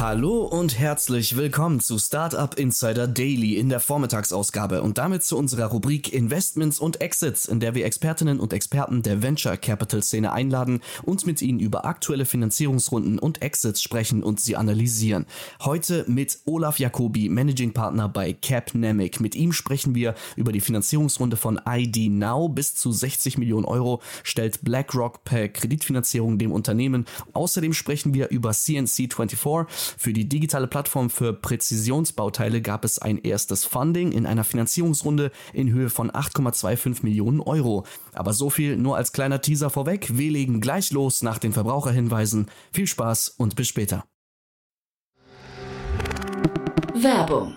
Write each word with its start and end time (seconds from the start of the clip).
Hallo 0.00 0.46
und 0.46 0.78
herzlich 0.78 1.36
willkommen 1.36 1.78
zu 1.78 1.98
Startup 1.98 2.58
Insider 2.58 3.06
Daily 3.06 3.56
in 3.56 3.68
der 3.68 3.80
Vormittagsausgabe 3.80 4.80
und 4.80 4.96
damit 4.96 5.24
zu 5.24 5.36
unserer 5.36 5.66
Rubrik 5.66 6.10
Investments 6.10 6.78
und 6.78 7.02
Exits, 7.02 7.44
in 7.44 7.60
der 7.60 7.74
wir 7.74 7.84
Expertinnen 7.84 8.40
und 8.40 8.54
Experten 8.54 9.02
der 9.02 9.22
Venture 9.22 9.58
Capital 9.58 10.02
Szene 10.02 10.32
einladen 10.32 10.80
und 11.02 11.26
mit 11.26 11.42
ihnen 11.42 11.60
über 11.60 11.84
aktuelle 11.84 12.24
Finanzierungsrunden 12.24 13.18
und 13.18 13.42
Exits 13.42 13.82
sprechen 13.82 14.22
und 14.22 14.40
sie 14.40 14.56
analysieren. 14.56 15.26
Heute 15.60 16.06
mit 16.08 16.38
Olaf 16.46 16.78
Jacobi, 16.78 17.28
Managing 17.28 17.74
Partner 17.74 18.08
bei 18.08 18.32
Capnamic. 18.32 19.20
Mit 19.20 19.34
ihm 19.34 19.52
sprechen 19.52 19.94
wir 19.94 20.14
über 20.34 20.52
die 20.52 20.62
Finanzierungsrunde 20.62 21.36
von 21.36 21.60
ID 21.68 22.10
Now 22.10 22.48
bis 22.48 22.74
zu 22.74 22.90
60 22.90 23.36
Millionen 23.36 23.66
Euro 23.66 24.00
stellt 24.22 24.64
BlackRock 24.64 25.24
per 25.24 25.48
Kreditfinanzierung 25.48 26.38
dem 26.38 26.52
Unternehmen. 26.52 27.04
Außerdem 27.34 27.74
sprechen 27.74 28.14
wir 28.14 28.30
über 28.30 28.52
CNC24 28.52 29.68
für 29.98 30.12
die 30.12 30.28
digitale 30.28 30.66
Plattform 30.66 31.10
für 31.10 31.32
Präzisionsbauteile 31.32 32.62
gab 32.62 32.84
es 32.84 32.98
ein 32.98 33.18
erstes 33.18 33.64
Funding 33.64 34.12
in 34.12 34.26
einer 34.26 34.44
Finanzierungsrunde 34.44 35.30
in 35.52 35.70
Höhe 35.72 35.90
von 35.90 36.10
8,25 36.10 37.02
Millionen 37.02 37.40
Euro. 37.40 37.84
Aber 38.12 38.32
so 38.32 38.50
viel 38.50 38.76
nur 38.76 38.96
als 38.96 39.12
kleiner 39.12 39.40
Teaser 39.40 39.70
vorweg. 39.70 40.16
Wir 40.16 40.30
legen 40.30 40.60
gleich 40.60 40.90
los 40.90 41.22
nach 41.22 41.38
den 41.38 41.52
Verbraucherhinweisen. 41.52 42.50
Viel 42.72 42.86
Spaß 42.86 43.28
und 43.36 43.56
bis 43.56 43.68
später. 43.68 44.04
Werbung. 46.94 47.56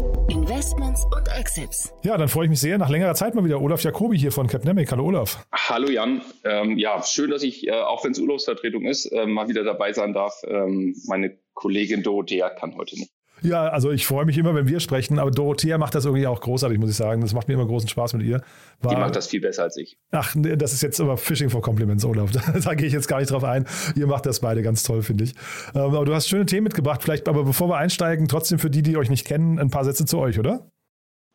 Investments 0.31 1.05
und 1.13 1.27
Exits. 1.37 1.93
Ja, 2.03 2.17
dann 2.17 2.29
freue 2.29 2.45
ich 2.45 2.49
mich 2.49 2.61
sehr. 2.61 2.77
Nach 2.77 2.89
längerer 2.89 3.15
Zeit 3.15 3.35
mal 3.35 3.43
wieder 3.43 3.61
Olaf 3.61 3.83
Jacobi 3.83 4.17
hier 4.17 4.31
von 4.31 4.47
Capnemic. 4.47 4.89
Hallo 4.89 5.03
Olaf. 5.03 5.45
Hallo 5.51 5.89
Jan. 5.89 6.21
Ähm, 6.45 6.77
ja, 6.77 7.03
schön, 7.03 7.31
dass 7.31 7.43
ich, 7.43 7.67
äh, 7.67 7.71
auch 7.71 8.05
wenn 8.05 8.13
es 8.13 8.19
Urlaubsvertretung 8.19 8.85
ist, 8.85 9.07
äh, 9.07 9.25
mal 9.25 9.49
wieder 9.49 9.65
dabei 9.65 9.91
sein 9.91 10.13
darf. 10.13 10.41
Ähm, 10.47 10.95
meine 11.07 11.37
Kollegin 11.53 12.01
Dorothea 12.01 12.49
kann 12.49 12.77
heute 12.77 12.97
nicht. 12.97 13.11
Ja, 13.41 13.69
also 13.69 13.91
ich 13.91 14.05
freue 14.05 14.25
mich 14.25 14.37
immer, 14.37 14.53
wenn 14.53 14.67
wir 14.67 14.79
sprechen, 14.79 15.17
aber 15.17 15.31
Dorothea 15.31 15.77
macht 15.77 15.95
das 15.95 16.05
irgendwie 16.05 16.27
auch 16.27 16.39
großartig, 16.41 16.77
muss 16.77 16.91
ich 16.91 16.95
sagen. 16.95 17.21
Das 17.21 17.33
macht 17.33 17.47
mir 17.47 17.55
immer 17.55 17.65
großen 17.65 17.89
Spaß 17.89 18.13
mit 18.13 18.25
ihr. 18.25 18.41
War, 18.81 18.93
Die 18.93 18.99
macht 18.99 19.15
das 19.15 19.27
viel 19.27 19.41
besser 19.41 19.63
als 19.63 19.77
ich. 19.77 19.97
Ach, 20.11 20.35
das 20.35 20.73
ist 20.73 20.83
jetzt 20.83 21.01
aber 21.01 21.17
Fishing 21.17 21.49
for 21.49 21.61
Compliments, 21.61 22.05
Olaf. 22.05 22.31
Da 22.63 22.75
gehe 22.75 22.87
ich 22.87 22.93
jetzt 22.93 23.07
gar 23.07 23.19
nicht 23.19 23.31
drauf 23.31 23.43
ein. 23.43 23.65
Ihr 23.95 24.05
macht 24.07 24.25
das 24.25 24.41
beide 24.41 24.61
ganz 24.61 24.83
toll, 24.83 25.01
finde 25.01 25.23
ich. 25.23 25.33
Ähm, 25.73 25.81
aber 25.81 26.05
du 26.05 26.13
hast 26.13 26.27
schöne 26.29 26.45
Themen 26.45 26.65
mitgebracht. 26.65 27.01
Vielleicht, 27.01 27.27
aber 27.27 27.43
bevor 27.43 27.67
wir 27.69 27.77
einsteigen, 27.77 28.27
trotzdem 28.27 28.59
für 28.59 28.69
die, 28.69 28.83
die 28.83 28.97
euch 28.97 29.09
nicht 29.09 29.25
kennen, 29.25 29.57
ein 29.57 29.71
paar 29.71 29.85
Sätze 29.85 30.05
zu 30.05 30.19
euch, 30.19 30.37
oder? 30.37 30.71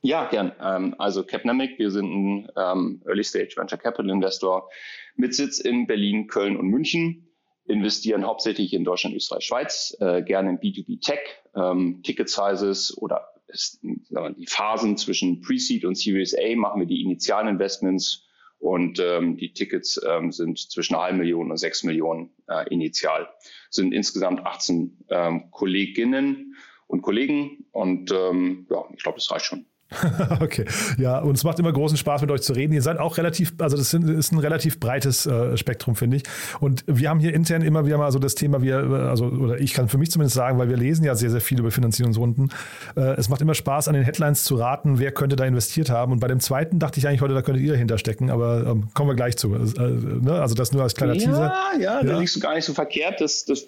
Ja, 0.03 0.28
gern. 0.28 0.53
Ähm, 0.62 0.94
also 0.99 1.25
Capnamic, 1.25 1.78
wir 1.78 1.91
sind 1.91 2.06
ein 2.06 2.49
ähm, 2.56 3.03
Early 3.06 3.25
Stage 3.25 3.55
Venture 3.56 3.78
Capital 3.78 4.11
Investor 4.11 4.69
mit 5.17 5.34
Sitz 5.34 5.59
in 5.59 5.87
Berlin, 5.87 6.28
Köln 6.28 6.56
und 6.56 6.69
München 6.69 7.25
investieren 7.69 8.25
hauptsächlich 8.25 8.72
in 8.72 8.84
Deutschland, 8.84 9.16
Österreich, 9.16 9.44
Schweiz, 9.44 9.97
äh, 10.00 10.22
gerne 10.22 10.50
in 10.50 10.59
B2B 10.59 11.00
Tech, 11.00 11.21
ähm, 11.54 12.03
Ticket 12.03 12.28
Sizes 12.28 12.97
oder 12.97 13.28
ist, 13.49 13.81
die 13.82 14.47
Phasen 14.47 14.97
zwischen 14.97 15.41
Pre-Seed 15.41 15.84
und 15.84 15.97
Series 15.97 16.34
A 16.34 16.56
machen 16.56 16.81
wir 16.81 16.87
die 16.87 17.03
initialen 17.03 17.49
Investments 17.49 18.25
und 18.59 18.99
ähm, 19.00 19.37
die 19.37 19.53
Tickets 19.53 20.00
ähm, 20.06 20.32
sind 20.32 20.59
zwischen 20.59 20.94
einer 20.94 21.05
halben 21.05 21.19
Million 21.19 21.50
und 21.50 21.56
sechs 21.56 21.84
Millionen 21.84 22.31
äh, 22.49 22.69
initial. 22.72 23.28
Sind 23.71 23.93
insgesamt 23.93 24.44
18 24.44 25.05
ähm, 25.10 25.50
Kolleginnen 25.50 26.56
und 26.87 27.03
Kollegen 27.03 27.66
und 27.72 28.10
ähm, 28.12 28.66
ja, 28.71 28.84
ich 28.94 29.03
glaube, 29.03 29.19
das 29.19 29.31
reicht 29.31 29.47
schon. 29.47 29.66
okay, 30.41 30.65
ja, 30.99 31.21
und 31.21 31.37
es 31.37 31.45
macht 31.45 31.61
immer 31.61 31.73
großen 31.73 31.97
Spaß, 31.97 32.21
mit 32.21 32.31
euch 32.33 32.43
zu 32.43 32.53
reden. 32.55 32.73
Ihr 32.73 32.83
seid 32.83 32.99
auch 32.99 33.19
relativ, 33.19 33.53
also 33.59 33.77
das 33.77 33.95
ist 33.95 34.33
ein 34.33 34.39
relativ 34.39 34.81
breites 34.81 35.27
äh, 35.27 35.57
Spektrum, 35.57 35.95
finde 35.95 36.17
ich. 36.17 36.25
Und 36.59 36.83
wir 36.89 37.09
haben 37.09 37.21
hier 37.21 37.33
intern 37.33 37.63
immer 37.63 37.87
wieder 37.87 37.97
mal 37.97 38.11
so 38.11 38.19
das 38.19 38.35
Thema, 38.35 38.63
wir, 38.63 38.79
also, 38.79 39.27
oder 39.27 39.61
ich 39.61 39.75
kann 39.75 39.89
für 39.89 39.97
mich 39.97 40.11
zumindest 40.11 40.35
sagen, 40.35 40.59
weil 40.59 40.69
wir 40.69 40.77
lesen 40.77 41.05
ja 41.05 41.15
sehr, 41.15 41.31
sehr 41.31 41.41
viel 41.41 41.61
über 41.61 41.71
Finanzierungsrunden. 41.71 42.51
Äh, 42.97 43.01
es 43.17 43.29
macht 43.29 43.41
immer 43.41 43.55
Spaß, 43.55 43.87
an 43.87 43.95
den 43.95 44.03
Headlines 44.03 44.43
zu 44.43 44.57
raten, 44.57 44.99
wer 44.99 45.13
könnte 45.13 45.37
da 45.37 45.45
investiert 45.45 45.89
haben. 45.89 46.11
Und 46.11 46.19
bei 46.19 46.29
dem 46.29 46.41
zweiten 46.41 46.81
dachte 46.81 46.99
ich 46.99 47.07
eigentlich 47.07 47.21
heute, 47.21 47.35
da 47.35 47.43
könntet 47.43 47.63
ihr 47.63 47.77
hinterstecken, 47.77 48.29
aber 48.29 48.67
ähm, 48.67 48.89
kommen 48.93 49.11
wir 49.11 49.15
gleich 49.15 49.37
zu. 49.37 49.55
Äh, 49.55 49.59
ne? 49.59 50.41
Also 50.41 50.57
das 50.57 50.73
nur 50.73 50.83
als 50.83 50.97
kleiner 50.97 51.15
ja, 51.15 51.25
Teaser. 51.27 51.55
Ja, 51.79 52.01
ja, 52.01 52.03
da 52.03 52.19
liegst 52.19 52.35
du 52.35 52.41
gar 52.41 52.57
nicht 52.57 52.65
so 52.65 52.75
verkehrt. 52.75 53.21
Das, 53.21 53.45
das 53.45 53.67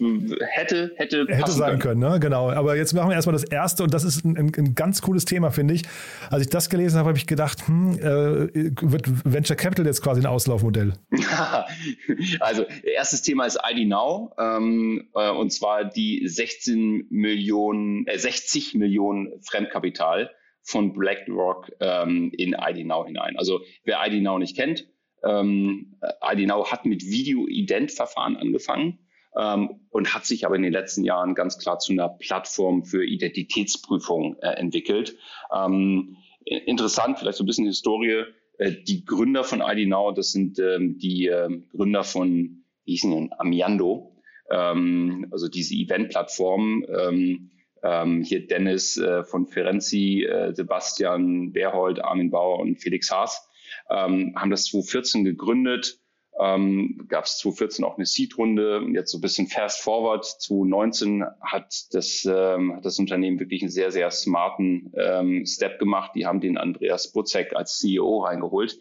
hätte, 0.50 0.90
hätte, 0.96 1.26
hätte 1.28 1.52
sein 1.52 1.78
können. 1.78 2.00
können 2.00 2.12
ne? 2.12 2.18
genau. 2.18 2.50
Aber 2.50 2.76
jetzt 2.76 2.92
machen 2.92 3.08
wir 3.08 3.14
erstmal 3.14 3.34
das 3.34 3.44
erste 3.44 3.84
und 3.84 3.94
das 3.94 4.02
ist 4.02 4.24
ein, 4.24 4.36
ein, 4.36 4.52
ein 4.56 4.74
ganz 4.74 5.00
cooles 5.00 5.24
Thema, 5.24 5.52
finde 5.52 5.74
ich 5.74 5.84
als 6.30 6.42
ich 6.42 6.50
das 6.50 6.68
gelesen 6.68 6.98
habe, 6.98 7.08
habe 7.08 7.18
ich 7.18 7.26
gedacht, 7.26 7.66
hm, 7.66 7.98
äh, 7.98 8.72
wird 8.82 9.06
Venture 9.24 9.56
Capital 9.56 9.86
jetzt 9.86 10.02
quasi 10.02 10.20
ein 10.20 10.26
Auslaufmodell? 10.26 10.94
also, 12.40 12.64
erstes 12.82 13.22
Thema 13.22 13.46
ist 13.46 13.58
ID 13.68 13.88
Now, 13.88 14.32
ähm, 14.38 15.08
äh, 15.14 15.30
und 15.30 15.52
zwar 15.52 15.84
die 15.84 16.26
16 16.26 17.06
Millionen, 17.10 18.06
äh, 18.06 18.18
60 18.18 18.74
Millionen 18.74 19.40
Fremdkapital 19.42 20.30
von 20.62 20.92
BlackRock 20.92 21.70
ähm, 21.80 22.30
in 22.36 22.54
ID 22.58 22.86
Now 22.86 23.06
hinein. 23.06 23.36
Also, 23.36 23.60
wer 23.84 24.04
ID 24.06 24.22
Now 24.22 24.38
nicht 24.38 24.56
kennt, 24.56 24.86
ähm, 25.24 25.98
ID 26.22 26.46
Now 26.46 26.70
hat 26.70 26.84
mit 26.84 27.04
Video-Ident-Verfahren 27.04 28.36
angefangen 28.36 28.98
ähm, 29.38 29.80
und 29.90 30.14
hat 30.14 30.26
sich 30.26 30.44
aber 30.44 30.56
in 30.56 30.62
den 30.62 30.72
letzten 30.72 31.04
Jahren 31.04 31.34
ganz 31.34 31.58
klar 31.58 31.78
zu 31.78 31.92
einer 31.92 32.08
Plattform 32.08 32.84
für 32.84 33.06
Identitätsprüfung 33.06 34.36
äh, 34.42 34.48
entwickelt. 34.50 35.16
Ähm, 35.54 36.16
interessant, 36.44 37.18
vielleicht 37.18 37.38
so 37.38 37.44
ein 37.44 37.46
bisschen 37.46 37.66
Historie. 37.66 38.24
Äh, 38.58 38.72
die 38.86 39.04
Gründer 39.04 39.44
von 39.44 39.62
ID 39.62 39.88
Now, 39.88 40.12
das 40.12 40.32
sind 40.32 40.58
ähm, 40.58 40.98
die 40.98 41.28
äh, 41.28 41.48
Gründer 41.70 42.02
von, 42.02 42.64
wie 42.84 42.92
hießen 42.92 43.10
denn, 43.10 43.30
Amiando, 43.38 44.16
ähm, 44.50 45.28
also 45.30 45.48
diese 45.48 45.74
Event-Plattform. 45.74 46.84
Ähm, 46.88 47.50
ähm, 47.84 48.22
hier 48.24 48.44
Dennis 48.44 48.96
äh, 48.96 49.22
von 49.22 49.46
Ferenzi, 49.46 50.24
äh, 50.24 50.52
Sebastian 50.52 51.52
Berhold, 51.52 52.02
Armin 52.02 52.30
Bauer 52.30 52.58
und 52.58 52.76
Felix 52.80 53.08
Haas 53.12 53.48
ähm, 53.88 54.34
haben 54.36 54.50
das 54.50 54.64
2014 54.64 55.22
gegründet 55.24 56.00
ähm, 56.40 57.06
gab 57.08 57.24
es 57.24 57.38
2014 57.38 57.84
auch 57.84 57.96
eine 57.96 58.06
Seed-Runde. 58.06 58.86
Jetzt 58.92 59.10
so 59.10 59.18
ein 59.18 59.20
bisschen 59.20 59.48
fast 59.48 59.80
forward. 59.80 60.24
2019 60.24 61.24
hat 61.40 61.74
das, 61.92 62.24
ähm, 62.30 62.76
hat 62.76 62.84
das 62.84 62.98
Unternehmen 62.98 63.40
wirklich 63.40 63.62
einen 63.62 63.70
sehr, 63.70 63.90
sehr 63.90 64.10
smarten 64.10 64.92
ähm, 64.96 65.44
Step 65.46 65.78
gemacht. 65.78 66.12
Die 66.14 66.26
haben 66.26 66.40
den 66.40 66.56
Andreas 66.56 67.12
Butzek 67.12 67.56
als 67.56 67.78
CEO 67.78 68.20
reingeholt, 68.20 68.78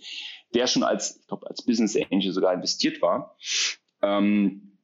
der 0.54 0.68
schon 0.68 0.84
als, 0.84 1.20
ich 1.20 1.28
glaube, 1.28 1.48
als 1.48 1.66
Business 1.66 1.98
Angel 2.12 2.32
sogar 2.32 2.54
investiert 2.54 3.02
war. 3.02 3.36
Ähm, 4.04 4.78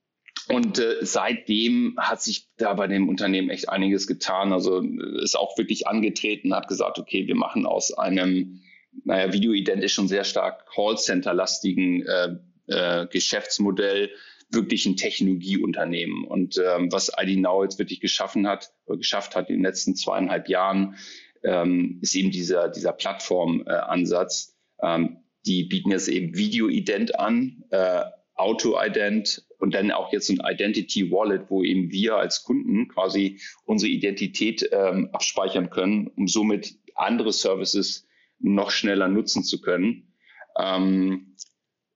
und 0.50 0.80
äh, 0.80 0.98
seitdem 1.02 1.96
hat 1.98 2.22
sich 2.22 2.50
da 2.58 2.74
bei 2.74 2.88
dem 2.88 3.08
Unternehmen 3.08 3.50
echt 3.50 3.70
einiges 3.70 4.08
getan. 4.08 4.52
Also 4.52 4.80
ist 5.22 5.38
auch 5.38 5.58
wirklich 5.58 5.88
angetreten, 5.88 6.56
hat 6.56 6.68
gesagt, 6.68 6.98
okay, 6.98 7.28
wir 7.28 7.36
machen 7.36 7.66
aus 7.66 7.94
einem, 7.94 8.62
naja, 9.06 9.32
Video-Ident 9.32 9.84
ist 9.84 9.94
schon 9.94 10.08
sehr 10.08 10.24
stark 10.24 10.66
Callcenter-lastigen 10.74 12.06
äh, 12.06 12.36
äh, 12.68 13.08
Geschäftsmodell 13.08 14.12
wirklich 14.50 14.86
ein 14.86 14.98
Technologieunternehmen. 14.98 16.26
Und 16.26 16.58
ähm, 16.58 16.92
was 16.92 17.12
ID 17.18 17.40
Now 17.40 17.64
jetzt 17.64 17.80
wirklich 17.80 18.00
geschaffen 18.00 18.48
hat, 18.48 18.72
oder 18.86 18.98
geschafft 18.98 19.36
hat 19.36 19.50
in 19.50 19.58
den 19.58 19.64
letzten 19.64 19.96
zweieinhalb 19.96 20.48
Jahren, 20.48 20.96
ähm, 21.44 22.00
ist 22.02 22.16
eben 22.16 22.32
dieser, 22.32 22.70
dieser 22.70 22.94
Plattformansatz. 22.94 24.56
Ähm, 24.82 25.18
die 25.46 25.64
bieten 25.64 25.92
jetzt 25.92 26.08
eben 26.08 26.36
Video-Ident 26.36 27.20
an, 27.20 27.64
äh, 27.72 28.04
Auto-Ident 28.36 29.46
und 29.60 29.74
dann 29.74 29.92
auch 29.92 30.12
jetzt 30.12 30.30
ein 30.30 30.42
Identity 30.44 31.12
Wallet, 31.12 31.50
wo 31.50 31.64
eben 31.64 31.92
wir 31.92 32.16
als 32.16 32.44
Kunden 32.44 32.88
quasi 32.88 33.40
unsere 33.66 33.92
Identität 33.92 34.68
ähm, 34.72 35.10
abspeichern 35.14 35.70
können, 35.70 36.08
um 36.16 36.28
somit 36.28 36.78
andere 36.96 37.32
Services 37.32 38.08
noch 38.40 38.72
schneller 38.72 39.08
nutzen 39.08 39.44
zu 39.44 39.62
können. 39.62 40.14
Ähm, 40.60 41.33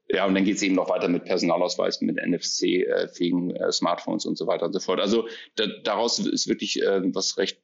ja, 0.10 0.26
und 0.26 0.36
dann 0.36 0.46
geht 0.46 0.56
es 0.56 0.62
eben 0.62 0.76
noch 0.76 0.90
weiter 0.90 1.10
mit 1.10 1.26
Personalausweis, 1.26 2.02
mit 2.02 2.16
NFC-fähigen 2.16 3.56
äh, 3.56 3.72
Smartphones 3.72 4.26
und 4.26 4.38
so 4.38 4.48
weiter 4.48 4.66
und 4.66 4.74
so 4.74 4.80
fort. 4.80 5.02
Also 5.02 5.28
da, 5.56 5.66
daraus 5.84 6.20
ist 6.20 6.48
wirklich 6.48 6.82
äh, 6.82 7.02
was 7.14 7.38
recht 7.38 7.60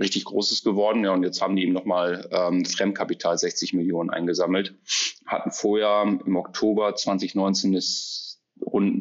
richtig 0.00 0.24
Großes 0.24 0.62
geworden. 0.62 1.04
Ja, 1.04 1.12
und 1.12 1.24
jetzt 1.24 1.42
haben 1.42 1.56
die 1.56 1.64
eben 1.64 1.72
nochmal 1.72 2.28
ähm, 2.30 2.64
Fremdkapital 2.64 3.36
60 3.36 3.74
Millionen 3.74 4.10
eingesammelt. 4.10 4.74
Hatten 5.26 5.50
vorher 5.50 6.02
im 6.24 6.36
Oktober 6.36 6.94
2019 6.94 7.72
das 7.72 8.40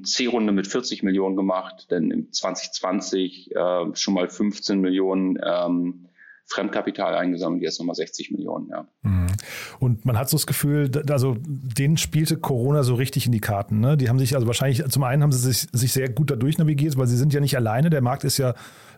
C-Runde 0.03 0.51
mit 0.51 0.68
40 0.68 1.03
Millionen 1.03 1.35
gemacht, 1.35 1.92
denn 1.92 2.12
im 2.12 2.31
2020 2.31 3.56
äh, 3.56 3.85
schon 3.94 4.13
mal 4.13 4.30
15 4.30 4.80
Millionen 4.80 5.38
ähm, 5.45 6.07
Fremdkapital 6.49 7.15
eingesammelt, 7.15 7.61
jetzt 7.61 7.79
nochmal 7.79 7.95
60 7.95 8.31
Millionen, 8.31 8.69
ja. 8.69 8.87
Mhm. 9.03 9.27
Und 9.79 10.05
man 10.05 10.17
hat 10.17 10.29
so 10.29 10.37
das 10.37 10.47
Gefühl, 10.47 10.91
also 11.09 11.37
denen 11.39 11.97
spielte 11.97 12.37
Corona 12.37 12.83
so 12.83 12.95
richtig 12.95 13.25
in 13.25 13.31
die 13.31 13.39
Karten. 13.39 13.79
Ne? 13.79 13.97
Die 13.97 14.09
haben 14.09 14.19
sich, 14.19 14.35
also 14.35 14.47
wahrscheinlich, 14.47 14.83
zum 14.89 15.03
einen 15.03 15.23
haben 15.23 15.31
sie 15.31 15.39
sich, 15.39 15.67
sich 15.71 15.93
sehr 15.93 16.09
gut 16.09 16.31
dadurch 16.31 16.57
navigiert, 16.57 16.97
weil 16.97 17.07
sie 17.07 17.17
sind 17.17 17.33
ja 17.33 17.39
nicht 17.39 17.55
alleine. 17.55 17.89
Der 17.89 18.01
Markt 18.01 18.23
ist 18.23 18.37
ja 18.37 18.55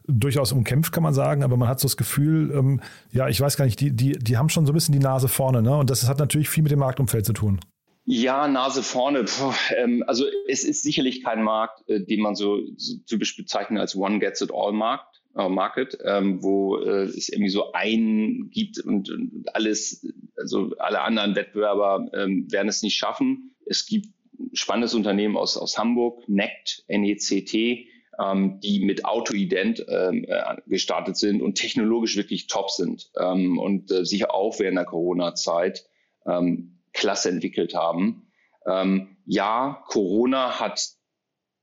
durchaus 0.07 0.51
umkämpft, 0.51 0.91
kann 0.91 1.03
man 1.03 1.13
sagen, 1.13 1.43
aber 1.43 1.57
man 1.57 1.67
hat 1.67 1.79
so 1.79 1.87
das 1.87 1.97
Gefühl, 1.97 2.51
ähm, 2.55 2.81
ja, 3.11 3.27
ich 3.27 3.39
weiß 3.39 3.57
gar 3.57 3.65
nicht, 3.65 3.79
die, 3.79 3.91
die, 3.91 4.13
die 4.13 4.37
haben 4.37 4.49
schon 4.49 4.65
so 4.65 4.71
ein 4.71 4.75
bisschen 4.75 4.93
die 4.93 4.99
Nase 4.99 5.27
vorne, 5.27 5.61
ne? 5.61 5.75
Und 5.75 5.89
das 5.89 6.07
hat 6.07 6.19
natürlich 6.19 6.49
viel 6.49 6.63
mit 6.63 6.71
dem 6.71 6.79
Marktumfeld 6.79 7.25
zu 7.25 7.33
tun. 7.33 7.59
Ja, 8.05 8.47
Nase 8.47 8.81
vorne. 8.81 9.23
Puh, 9.25 9.53
ähm, 9.77 10.03
also 10.07 10.25
es 10.47 10.63
ist 10.63 10.83
sicherlich 10.83 11.23
kein 11.23 11.43
Markt, 11.43 11.87
äh, 11.87 12.03
den 12.03 12.21
man 12.21 12.35
so, 12.35 12.59
so, 12.75 12.97
typisch 13.07 13.37
bezeichnet 13.37 13.79
als 13.79 13.95
One 13.95 14.19
Gets 14.19 14.41
It 14.41 14.51
All 14.53 14.73
Markt. 14.73 15.10
Äh, 15.35 15.47
Market, 15.47 15.97
ähm, 16.03 16.43
wo 16.43 16.77
äh, 16.77 17.03
es 17.03 17.29
irgendwie 17.29 17.51
so 17.51 17.71
einen 17.71 18.49
gibt 18.49 18.79
und, 18.79 19.09
und, 19.09 19.45
alles, 19.53 20.05
also 20.35 20.75
alle 20.77 21.01
anderen 21.01 21.35
Wettbewerber 21.35 22.09
ähm, 22.13 22.51
werden 22.51 22.67
es 22.67 22.83
nicht 22.83 22.97
schaffen. 22.97 23.55
Es 23.65 23.85
gibt 23.85 24.07
spannendes 24.51 24.93
Unternehmen 24.93 25.37
aus, 25.37 25.55
aus 25.55 25.77
Hamburg, 25.77 26.27
NECT, 26.27 26.83
N-E-C-T, 26.87 27.87
ähm, 28.19 28.59
die 28.59 28.83
mit 28.83 29.05
Autoident 29.05 29.85
ähm, 29.87 30.25
äh, 30.27 30.57
gestartet 30.67 31.15
sind 31.15 31.41
und 31.41 31.55
technologisch 31.55 32.17
wirklich 32.17 32.47
top 32.47 32.69
sind 32.69 33.09
ähm, 33.17 33.57
und 33.57 33.89
äh, 33.89 34.03
sich 34.03 34.29
auch 34.29 34.59
während 34.59 34.79
der 34.79 34.85
Corona-Zeit 34.85 35.85
ähm, 36.25 36.81
klasse 36.91 37.29
entwickelt 37.29 37.73
haben. 37.73 38.27
Ähm, 38.65 39.15
ja, 39.25 39.81
Corona 39.87 40.59
hat 40.59 40.89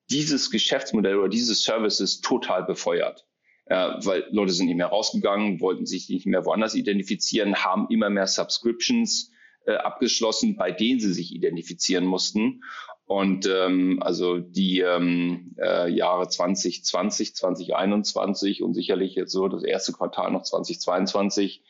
dieses 0.08 0.50
Geschäftsmodell 0.50 1.18
oder 1.18 1.28
diese 1.28 1.54
Services 1.54 2.22
total 2.22 2.64
befeuert 2.64 3.27
äh, 3.68 3.90
weil 4.04 4.26
Leute 4.30 4.52
sind 4.52 4.66
nicht 4.66 4.76
mehr 4.76 4.86
rausgegangen, 4.86 5.60
wollten 5.60 5.86
sich 5.86 6.08
nicht 6.08 6.26
mehr 6.26 6.44
woanders 6.44 6.74
identifizieren, 6.74 7.56
haben 7.56 7.86
immer 7.90 8.10
mehr 8.10 8.26
Subscriptions 8.26 9.30
äh, 9.66 9.74
abgeschlossen, 9.74 10.56
bei 10.56 10.72
denen 10.72 11.00
sie 11.00 11.12
sich 11.12 11.34
identifizieren 11.34 12.04
mussten. 12.04 12.62
Und 13.04 13.48
ähm, 13.50 14.02
also 14.02 14.38
die 14.38 14.80
ähm, 14.80 15.54
äh, 15.58 15.90
Jahre 15.90 16.28
2020, 16.28 17.34
2021 17.34 18.62
und 18.62 18.74
sicherlich 18.74 19.14
jetzt 19.14 19.32
so 19.32 19.48
das 19.48 19.64
erste 19.64 19.92
Quartal 19.92 20.30
noch 20.30 20.42
2022 20.42 21.62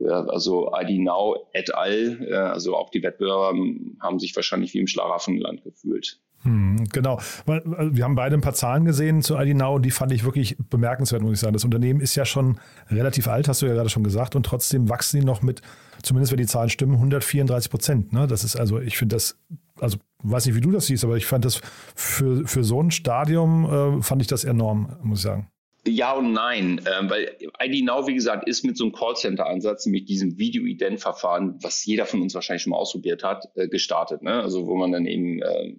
äh, 0.00 0.08
also 0.08 0.72
ID 0.72 1.00
Now 1.00 1.48
et 1.52 1.74
al., 1.74 2.26
äh, 2.28 2.34
also 2.34 2.76
auch 2.76 2.90
die 2.90 3.02
Wettbewerber 3.02 3.58
haben 4.00 4.18
sich 4.18 4.34
wahrscheinlich 4.36 4.74
wie 4.74 4.78
im 4.78 4.86
Schlaraffenland 4.86 5.64
gefühlt. 5.64 6.20
Hm, 6.46 6.84
genau. 6.92 7.18
Wir 7.44 8.04
haben 8.04 8.14
beide 8.14 8.36
ein 8.36 8.40
paar 8.40 8.54
Zahlen 8.54 8.84
gesehen 8.84 9.20
zu 9.20 9.36
ID 9.36 9.56
Now, 9.56 9.80
die 9.80 9.90
fand 9.90 10.12
ich 10.12 10.24
wirklich 10.24 10.56
bemerkenswert, 10.70 11.20
muss 11.20 11.32
ich 11.32 11.40
sagen. 11.40 11.52
Das 11.52 11.64
Unternehmen 11.64 12.00
ist 12.00 12.14
ja 12.14 12.24
schon 12.24 12.60
relativ 12.88 13.26
alt, 13.26 13.48
hast 13.48 13.62
du 13.62 13.66
ja 13.66 13.74
gerade 13.74 13.88
schon 13.88 14.04
gesagt, 14.04 14.36
und 14.36 14.46
trotzdem 14.46 14.88
wachsen 14.88 15.20
die 15.20 15.26
noch 15.26 15.42
mit, 15.42 15.60
zumindest 16.02 16.30
wenn 16.30 16.38
die 16.38 16.46
Zahlen 16.46 16.70
stimmen, 16.70 16.94
134 16.94 17.68
Prozent. 17.68 18.12
Ne? 18.12 18.28
Das 18.28 18.44
ist 18.44 18.54
also, 18.54 18.78
ich 18.78 18.96
finde 18.96 19.16
das, 19.16 19.36
also 19.80 19.98
weiß 20.22 20.46
nicht, 20.46 20.54
wie 20.54 20.60
du 20.60 20.70
das 20.70 20.86
siehst, 20.86 21.02
aber 21.04 21.16
ich 21.16 21.26
fand 21.26 21.44
das 21.44 21.60
für, 21.96 22.46
für 22.46 22.62
so 22.62 22.80
ein 22.80 22.92
Stadium, 22.92 23.98
äh, 23.98 24.02
fand 24.02 24.22
ich 24.22 24.28
das 24.28 24.44
enorm, 24.44 24.96
muss 25.02 25.18
ich 25.18 25.24
sagen. 25.24 25.48
Ja 25.86 26.12
und 26.14 26.32
nein, 26.32 26.80
äh, 26.84 27.10
weil 27.10 27.36
ID 27.62 27.84
Now, 27.84 28.06
wie 28.06 28.14
gesagt, 28.14 28.48
ist 28.48 28.64
mit 28.64 28.76
so 28.76 28.84
einem 28.84 28.92
Callcenter-Ansatz, 28.92 29.86
mit 29.86 30.08
diesem 30.08 30.38
Video-Ident-Verfahren, 30.38 31.58
was 31.62 31.84
jeder 31.84 32.06
von 32.06 32.22
uns 32.22 32.34
wahrscheinlich 32.34 32.62
schon 32.62 32.70
mal 32.70 32.78
ausprobiert 32.78 33.22
hat, 33.22 33.48
äh, 33.54 33.68
gestartet. 33.68 34.22
Ne? 34.22 34.42
Also 34.42 34.66
wo 34.66 34.76
man 34.76 34.92
dann 34.92 35.06
eben 35.06 35.42
äh, 35.42 35.74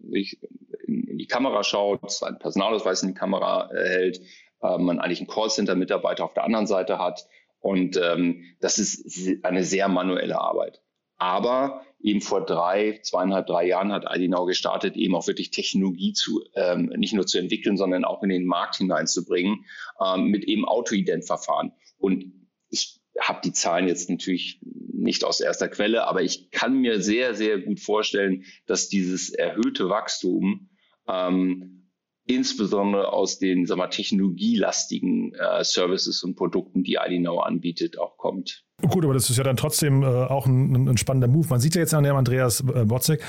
in, 0.86 1.04
in, 1.07 1.18
die 1.18 1.27
Kamera 1.27 1.63
schaut, 1.63 2.09
seinen 2.12 2.39
Personalausweis 2.39 3.01
in 3.04 3.09
die 3.09 3.13
Kamera 3.13 3.69
äh, 3.71 3.89
hält, 3.89 4.21
äh, 4.62 4.77
man 4.77 5.00
eigentlich 5.00 5.19
einen 5.19 5.27
Callcenter-Mitarbeiter 5.27 6.24
auf 6.25 6.33
der 6.33 6.44
anderen 6.44 6.68
Seite 6.68 7.00
hat. 7.00 7.27
Und 7.59 8.00
ähm, 8.01 8.44
das 8.59 8.77
ist 8.77 9.44
eine 9.44 9.63
sehr 9.63 9.88
manuelle 9.88 10.39
Arbeit. 10.39 10.81
Aber 11.18 11.81
eben 11.99 12.21
vor 12.21 12.45
drei, 12.45 12.99
zweieinhalb, 13.01 13.47
drei 13.47 13.67
Jahren 13.67 13.91
hat 13.91 14.05
IDNOW 14.07 14.45
gestartet, 14.45 14.95
eben 14.95 15.15
auch 15.15 15.27
wirklich 15.27 15.51
Technologie 15.51 16.13
zu, 16.13 16.44
ähm, 16.55 16.91
nicht 16.95 17.13
nur 17.13 17.25
zu 17.25 17.39
entwickeln, 17.39 17.77
sondern 17.77 18.05
auch 18.05 18.23
in 18.23 18.29
den 18.29 18.45
Markt 18.45 18.75
hineinzubringen, 18.77 19.65
ähm, 20.03 20.25
mit 20.25 20.45
eben 20.45 20.65
Autoident-Verfahren. 20.65 21.71
Und 21.97 22.33
ich 22.69 22.99
habe 23.19 23.41
die 23.44 23.53
Zahlen 23.53 23.88
jetzt 23.88 24.09
natürlich 24.09 24.59
nicht 24.61 25.23
aus 25.23 25.39
erster 25.39 25.67
Quelle, 25.69 26.07
aber 26.07 26.21
ich 26.21 26.51
kann 26.51 26.77
mir 26.79 27.01
sehr, 27.01 27.33
sehr 27.33 27.59
gut 27.59 27.79
vorstellen, 27.79 28.44
dass 28.65 28.89
dieses 28.89 29.29
erhöhte 29.29 29.89
Wachstum 29.89 30.69
ähm, 31.07 31.89
insbesondere 32.25 33.13
aus 33.13 33.39
den 33.39 33.65
sag 33.65 33.77
mal, 33.77 33.88
technologielastigen 33.88 35.33
äh, 35.33 35.63
Services 35.63 36.23
und 36.23 36.35
Produkten, 36.35 36.83
die 36.83 36.99
IDNOW 37.01 37.41
anbietet, 37.41 37.97
auch 37.97 38.17
kommt. 38.17 38.66
Gut, 38.81 39.03
aber 39.03 39.15
das 39.15 39.29
ist 39.29 39.38
ja 39.38 39.44
dann 39.44 39.57
trotzdem 39.57 40.03
äh, 40.03 40.06
auch 40.06 40.45
ein, 40.45 40.88
ein, 40.88 40.97
spannender 40.97 41.27
Move. 41.27 41.47
Man 41.50 41.59
sieht 41.59 41.74
ja 41.74 41.81
jetzt 41.81 41.95
an 41.95 42.03
dem 42.03 42.15
Andreas 42.15 42.59
äh, 42.62 42.85
Botzek, 42.85 43.24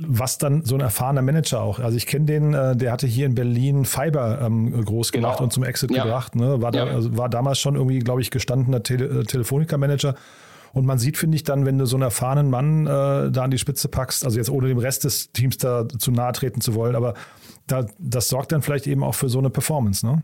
was 0.00 0.38
dann 0.38 0.64
so 0.64 0.76
ein 0.76 0.80
erfahrener 0.80 1.20
Manager 1.20 1.60
auch. 1.60 1.78
Also 1.78 1.98
ich 1.98 2.06
kenne 2.06 2.24
den, 2.24 2.54
äh, 2.54 2.74
der 2.74 2.92
hatte 2.92 3.06
hier 3.06 3.26
in 3.26 3.34
Berlin 3.34 3.84
Fiber 3.84 4.40
ähm, 4.40 4.84
groß 4.84 5.12
gemacht 5.12 5.36
genau. 5.36 5.44
und 5.44 5.52
zum 5.52 5.62
Exit 5.62 5.90
ja. 5.90 6.04
gebracht. 6.04 6.36
Ne? 6.36 6.62
War, 6.62 6.72
da, 6.72 6.86
ja. 6.86 6.92
also 6.92 7.16
war 7.18 7.28
damals 7.28 7.58
schon 7.58 7.74
irgendwie, 7.74 7.98
glaube 7.98 8.22
ich, 8.22 8.30
gestandener 8.30 8.82
Tele 8.82 9.20
äh, 9.20 9.24
Telefonica-Manager. 9.24 10.14
Und 10.72 10.86
man 10.86 10.98
sieht, 10.98 11.18
finde 11.18 11.36
ich, 11.36 11.44
dann, 11.44 11.66
wenn 11.66 11.78
du 11.78 11.84
so 11.84 11.96
einen 11.96 12.02
erfahrenen 12.02 12.48
Mann 12.50 12.86
äh, 12.86 13.30
da 13.30 13.42
an 13.42 13.50
die 13.50 13.58
Spitze 13.58 13.88
packst, 13.88 14.24
also 14.24 14.38
jetzt 14.38 14.50
ohne 14.50 14.68
dem 14.68 14.78
Rest 14.78 15.04
des 15.04 15.32
Teams 15.32 15.58
da 15.58 15.86
zu 15.86 16.10
nahe 16.10 16.32
treten 16.32 16.60
zu 16.62 16.74
wollen, 16.74 16.96
aber 16.96 17.14
da, 17.66 17.86
das 17.98 18.28
sorgt 18.28 18.52
dann 18.52 18.62
vielleicht 18.62 18.86
eben 18.86 19.02
auch 19.02 19.14
für 19.14 19.28
so 19.28 19.38
eine 19.38 19.50
Performance, 19.50 20.06
ne? 20.06 20.22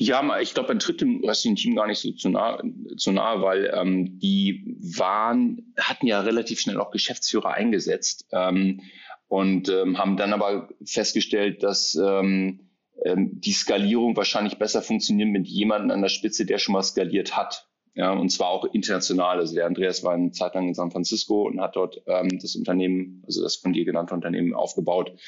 Ja, 0.00 0.38
ich 0.38 0.54
glaube, 0.54 0.68
man 0.68 0.78
tritt 0.78 1.00
dem 1.00 1.24
restlichen 1.24 1.56
Team 1.56 1.74
gar 1.74 1.88
nicht 1.88 1.98
so 1.98 2.12
zu 2.12 2.28
nahe, 2.28 2.62
zu 2.96 3.10
nahe 3.10 3.42
weil 3.42 3.72
ähm, 3.74 4.20
die 4.20 4.76
waren, 4.96 5.74
hatten 5.76 6.06
ja 6.06 6.20
relativ 6.20 6.60
schnell 6.60 6.78
auch 6.78 6.92
Geschäftsführer 6.92 7.52
eingesetzt 7.52 8.28
ähm, 8.30 8.82
und 9.26 9.68
ähm, 9.68 9.98
haben 9.98 10.16
dann 10.16 10.32
aber 10.32 10.68
festgestellt, 10.84 11.64
dass 11.64 11.96
ähm, 11.96 12.68
ähm, 13.04 13.40
die 13.40 13.52
Skalierung 13.52 14.16
wahrscheinlich 14.16 14.58
besser 14.58 14.82
funktioniert 14.82 15.30
mit 15.30 15.48
jemandem 15.48 15.90
an 15.90 16.02
der 16.02 16.10
Spitze, 16.10 16.46
der 16.46 16.58
schon 16.58 16.74
mal 16.74 16.82
skaliert 16.84 17.36
hat. 17.36 17.68
Ja, 17.94 18.12
und 18.12 18.30
zwar 18.30 18.50
auch 18.50 18.64
international. 18.66 19.38
Also 19.40 19.56
der 19.56 19.66
Andreas 19.66 20.04
war 20.04 20.12
eine 20.12 20.30
Zeit 20.30 20.54
lang 20.54 20.68
in 20.68 20.74
San 20.74 20.92
Francisco 20.92 21.42
und 21.48 21.60
hat 21.60 21.74
dort 21.74 22.00
ähm, 22.06 22.38
das 22.40 22.54
Unternehmen, 22.54 23.24
also 23.26 23.42
das 23.42 23.56
von 23.56 23.72
dir 23.72 23.84
genannte 23.84 24.14
Unternehmen 24.14 24.54
aufgebaut 24.54 25.18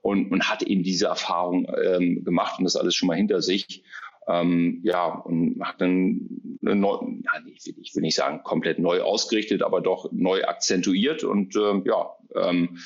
und, 0.00 0.30
und 0.30 0.48
hat 0.48 0.62
eben 0.62 0.84
diese 0.84 1.06
Erfahrung 1.06 1.66
ähm, 1.84 2.22
gemacht 2.22 2.60
und 2.60 2.64
das 2.64 2.76
alles 2.76 2.94
schon 2.94 3.08
mal 3.08 3.16
hinter 3.16 3.42
sich. 3.42 3.82
Ähm, 4.28 4.80
ja, 4.84 5.06
und 5.06 5.60
hat 5.62 5.80
dann 5.80 6.28
eine 6.64 6.76
neu, 6.76 6.98
ja, 7.24 7.32
ich 7.46 7.94
will 7.94 8.02
nicht 8.02 8.14
sagen 8.14 8.42
komplett 8.44 8.78
neu 8.78 9.02
ausgerichtet, 9.02 9.62
aber 9.62 9.80
doch 9.80 10.10
neu 10.12 10.44
akzentuiert 10.44 11.24
und 11.24 11.56
ähm, 11.56 11.82
ja, 11.84 12.10
ähm, 12.36 12.78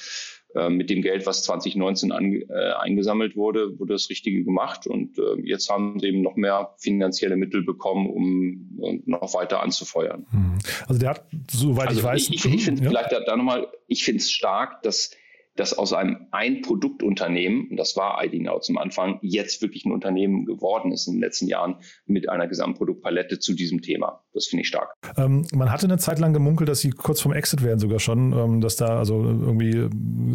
äh, 0.56 0.70
mit 0.70 0.88
dem 0.88 1.02
Geld, 1.02 1.26
was 1.26 1.42
2019 1.42 2.12
an, 2.12 2.32
äh, 2.32 2.72
eingesammelt 2.78 3.36
wurde, 3.36 3.78
wurde 3.78 3.92
das 3.92 4.08
Richtige 4.08 4.42
gemacht. 4.42 4.86
Und 4.86 5.18
äh, 5.18 5.40
jetzt 5.42 5.68
haben 5.68 6.00
sie 6.00 6.06
eben 6.06 6.22
noch 6.22 6.36
mehr 6.36 6.74
finanzielle 6.78 7.36
Mittel 7.36 7.62
bekommen, 7.62 8.08
um 8.08 8.80
äh, 8.82 8.98
noch 9.04 9.34
weiter 9.34 9.62
anzufeuern. 9.62 10.26
Hm. 10.30 10.58
Also 10.88 10.98
der 10.98 11.10
hat, 11.10 11.26
soweit 11.50 11.88
also 11.88 12.00
ich 12.00 12.06
weiß. 12.06 12.28
Ich, 12.30 12.44
ich, 12.46 12.54
ich 12.54 12.64
finde 12.64 12.82
ja. 12.82 12.88
vielleicht 12.88 13.12
da, 13.12 13.20
da 13.20 13.36
nochmal, 13.36 13.68
ich 13.86 14.04
finde 14.04 14.18
es 14.18 14.32
stark, 14.32 14.82
dass 14.82 15.10
dass 15.56 15.76
aus 15.76 15.92
einem 15.92 16.26
Ein-Produktunternehmen, 16.30 17.68
und 17.70 17.76
das 17.76 17.96
war 17.96 18.22
IDNOW 18.22 18.60
zum 18.60 18.78
Anfang, 18.78 19.18
jetzt 19.22 19.62
wirklich 19.62 19.84
ein 19.84 19.92
Unternehmen 19.92 20.44
geworden 20.44 20.92
ist 20.92 21.06
in 21.06 21.14
den 21.14 21.20
letzten 21.20 21.48
Jahren 21.48 21.76
mit 22.06 22.28
einer 22.28 22.46
Gesamtproduktpalette 22.46 23.38
zu 23.38 23.54
diesem 23.54 23.82
Thema. 23.82 24.22
Das 24.34 24.46
finde 24.46 24.62
ich 24.62 24.68
stark. 24.68 24.92
Ähm, 25.16 25.46
man 25.54 25.72
hatte 25.72 25.86
eine 25.86 25.98
Zeit 25.98 26.18
lang 26.18 26.32
gemunkelt, 26.32 26.68
dass 26.68 26.80
sie 26.80 26.90
kurz 26.90 27.20
vorm 27.20 27.34
Exit 27.34 27.62
werden 27.62 27.78
sogar 27.78 27.98
schon, 27.98 28.32
ähm, 28.32 28.60
dass 28.60 28.76
da 28.76 28.98
also 28.98 29.22
irgendwie 29.22 29.88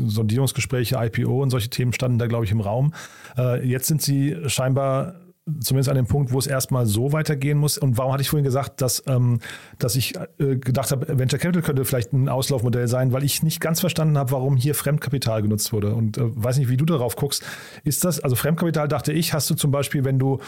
Sondierungsgespräche, 0.07 0.97
IPO 0.99 1.41
und 1.41 1.49
solche 1.51 1.69
Themen 1.69 1.93
standen 1.93 2.17
da, 2.17 2.27
glaube 2.27 2.45
ich, 2.45 2.51
im 2.51 2.61
Raum. 2.61 2.93
Äh, 3.37 3.65
jetzt 3.65 3.87
sind 3.87 4.01
sie 4.01 4.35
scheinbar 4.47 5.15
zumindest 5.59 5.89
an 5.89 5.95
dem 5.95 6.05
Punkt, 6.05 6.31
wo 6.31 6.39
es 6.39 6.47
erstmal 6.47 6.85
so 6.85 7.13
weitergehen 7.13 7.57
muss? 7.57 7.77
Und 7.77 7.97
warum 7.97 8.13
hatte 8.13 8.21
ich 8.21 8.29
vorhin 8.29 8.43
gesagt, 8.43 8.81
dass, 8.81 9.03
ähm, 9.07 9.39
dass 9.79 9.95
ich 9.95 10.13
äh, 10.37 10.57
gedacht 10.57 10.91
habe, 10.91 11.19
Venture 11.19 11.39
Capital 11.39 11.61
könnte 11.61 11.85
vielleicht 11.85 12.13
ein 12.13 12.29
Auslaufmodell 12.29 12.87
sein, 12.87 13.11
weil 13.11 13.23
ich 13.23 13.41
nicht 13.41 13.59
ganz 13.59 13.79
verstanden 13.79 14.17
habe, 14.17 14.31
warum 14.31 14.55
hier 14.55 14.75
Fremdkapital 14.75 15.41
genutzt 15.41 15.73
wurde. 15.73 15.95
Und 15.95 16.17
äh, 16.17 16.21
weiß 16.23 16.57
nicht, 16.57 16.69
wie 16.69 16.77
du 16.77 16.85
darauf 16.85 17.15
guckst. 17.15 17.43
Ist 17.83 18.03
das, 18.03 18.19
also 18.19 18.35
Fremdkapital 18.35 18.87
dachte 18.87 19.13
ich, 19.13 19.33
hast 19.33 19.49
du 19.49 19.55
zum 19.55 19.71
Beispiel, 19.71 20.05
wenn 20.05 20.19
du 20.19 20.39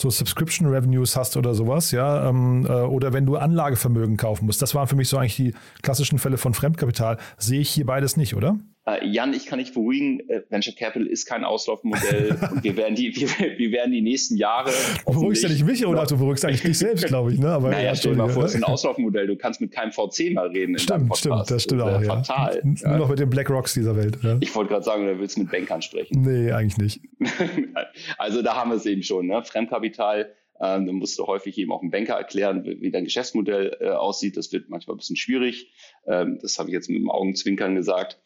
so 0.00 0.10
Subscription 0.10 0.68
Revenues 0.68 1.16
hast 1.16 1.36
oder 1.36 1.54
sowas, 1.54 1.90
ja, 1.90 2.28
ähm, 2.28 2.66
äh, 2.68 2.72
oder 2.72 3.12
wenn 3.12 3.24
du 3.24 3.36
Anlagevermögen 3.36 4.16
kaufen 4.16 4.46
musst. 4.46 4.60
Das 4.60 4.74
waren 4.74 4.86
für 4.86 4.96
mich 4.96 5.08
so 5.08 5.16
eigentlich 5.16 5.36
die 5.36 5.54
klassischen 5.82 6.18
Fälle 6.18 6.38
von 6.38 6.54
Fremdkapital. 6.54 7.18
Sehe 7.38 7.60
ich 7.60 7.70
hier 7.70 7.86
beides 7.86 8.16
nicht, 8.16 8.34
oder? 8.34 8.56
Äh, 8.84 9.06
Jan, 9.06 9.32
ich 9.32 9.46
kann 9.46 9.60
dich 9.60 9.72
beruhigen, 9.72 10.28
äh, 10.28 10.42
Venture 10.48 10.74
Capital 10.74 11.06
ist 11.06 11.26
kein 11.26 11.44
Auslaufmodell 11.44 12.36
und 12.50 12.64
wir 12.64 12.76
werden 12.76 12.96
die, 12.96 13.14
wir, 13.14 13.28
wir 13.56 13.70
werden 13.70 13.92
die 13.92 14.02
nächsten 14.02 14.36
Jahre. 14.36 14.72
Du 15.06 15.12
beruhigst 15.12 15.44
ja 15.44 15.48
nicht 15.48 15.64
mich, 15.64 15.86
oder? 15.86 16.04
Du 16.04 16.18
beruhigst 16.18 16.44
eigentlich 16.44 16.62
dich 16.62 16.78
selbst, 16.78 17.06
glaube 17.06 17.32
ich. 17.32 17.38
Ne? 17.38 17.48
Aber 17.48 17.70
naja, 17.70 17.84
ja, 17.84 17.94
stell 17.94 18.12
dir 18.12 18.18
mal 18.18 18.28
vor, 18.28 18.44
es 18.44 18.54
ist 18.54 18.56
ein 18.56 18.64
Auslaufmodell. 18.64 19.28
Du 19.28 19.36
kannst 19.36 19.60
mit 19.60 19.70
keinem 19.70 19.92
VC 19.92 20.32
mal 20.32 20.48
reden. 20.48 20.76
Stimmt, 20.80 21.16
stimmt, 21.16 21.48
das 21.48 21.62
stimmt 21.62 21.82
das 21.82 21.94
auch. 21.94 22.02
Ja. 22.02 22.22
Fatal. 22.22 22.60
Nur 22.64 22.76
ja. 22.82 22.98
noch 22.98 23.08
mit 23.08 23.20
den 23.20 23.30
Black 23.30 23.50
Rocks 23.50 23.74
dieser 23.74 23.96
Welt. 23.96 24.18
Ja. 24.20 24.36
Ich 24.40 24.52
wollte 24.56 24.70
gerade 24.70 24.84
sagen, 24.84 25.06
du 25.06 25.16
willst 25.16 25.38
mit 25.38 25.52
Bankern 25.52 25.80
sprechen. 25.80 26.20
Nee, 26.22 26.50
eigentlich 26.50 26.78
nicht. 26.78 27.00
also 28.18 28.42
da 28.42 28.56
haben 28.56 28.70
wir 28.70 28.78
es 28.78 28.86
eben 28.86 29.04
schon. 29.04 29.28
Ne? 29.28 29.44
Fremdkapital 29.44 30.32
ähm, 30.62 30.86
dann 30.86 30.94
musst 30.94 31.18
du 31.18 31.26
häufig 31.26 31.58
eben 31.58 31.72
auch 31.72 31.82
einem 31.82 31.90
Banker 31.90 32.14
erklären, 32.14 32.64
wie, 32.64 32.80
wie 32.80 32.90
dein 32.92 33.04
Geschäftsmodell 33.04 33.76
äh, 33.80 33.88
aussieht. 33.90 34.36
Das 34.36 34.52
wird 34.52 34.70
manchmal 34.70 34.94
ein 34.94 34.98
bisschen 34.98 35.16
schwierig. 35.16 35.72
Ähm, 36.06 36.38
das 36.40 36.58
habe 36.58 36.68
ich 36.68 36.72
jetzt 36.72 36.88
mit 36.88 37.00
dem 37.00 37.10
Augenzwinkern 37.10 37.74
gesagt. 37.74 38.20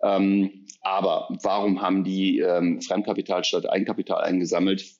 Ähm, 0.00 0.66
aber 0.80 1.36
warum 1.42 1.82
haben 1.82 2.04
die 2.04 2.38
ähm, 2.38 2.80
Fremdkapital 2.80 3.42
statt 3.42 3.68
Eigenkapital 3.68 4.22
eingesammelt? 4.22 4.94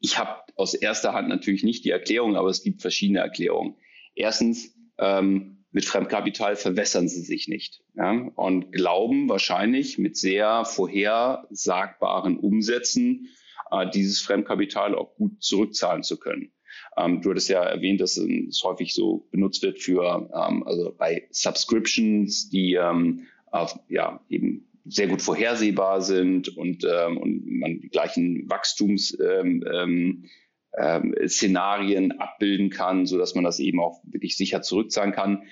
Ich 0.00 0.18
habe 0.18 0.40
aus 0.56 0.72
erster 0.72 1.12
Hand 1.12 1.28
natürlich 1.28 1.62
nicht 1.62 1.84
die 1.84 1.90
Erklärung, 1.90 2.36
aber 2.36 2.48
es 2.48 2.62
gibt 2.62 2.80
verschiedene 2.80 3.20
Erklärungen. 3.20 3.76
Erstens, 4.14 4.74
ähm, 4.98 5.58
mit 5.72 5.84
Fremdkapital 5.84 6.56
verwässern 6.56 7.08
sie 7.08 7.20
sich 7.20 7.46
nicht 7.46 7.82
ja, 7.94 8.10
und 8.10 8.72
glauben 8.72 9.28
wahrscheinlich 9.28 9.98
mit 9.98 10.16
sehr 10.16 10.64
vorhersagbaren 10.64 12.38
Umsätzen 12.38 13.28
dieses 13.94 14.20
Fremdkapital 14.20 14.94
auch 14.94 15.14
gut 15.14 15.42
zurückzahlen 15.42 16.02
zu 16.02 16.18
können. 16.18 16.52
Ähm, 16.96 17.20
du 17.22 17.30
hattest 17.30 17.48
ja 17.48 17.62
erwähnt, 17.62 18.00
dass 18.00 18.16
es 18.16 18.62
häufig 18.64 18.94
so 18.94 19.28
benutzt 19.30 19.62
wird 19.62 19.78
für, 19.78 20.28
ähm, 20.34 20.66
also 20.66 20.94
bei 20.96 21.28
Subscriptions, 21.30 22.48
die 22.50 22.74
ähm, 22.74 23.26
auf, 23.46 23.78
ja, 23.88 24.20
eben 24.28 24.66
sehr 24.84 25.08
gut 25.08 25.22
vorhersehbar 25.22 26.00
sind 26.00 26.56
und, 26.56 26.84
ähm, 26.84 27.16
und 27.18 27.46
man 27.46 27.80
die 27.80 27.90
gleichen 27.90 28.48
Wachstumsszenarien 28.48 29.64
ähm, 30.74 32.10
ähm, 32.10 32.20
abbilden 32.20 32.70
kann, 32.70 33.06
so 33.06 33.18
dass 33.18 33.34
man 33.34 33.44
das 33.44 33.60
eben 33.60 33.80
auch 33.80 34.00
wirklich 34.04 34.36
sicher 34.36 34.62
zurückzahlen 34.62 35.12
kann. 35.12 35.44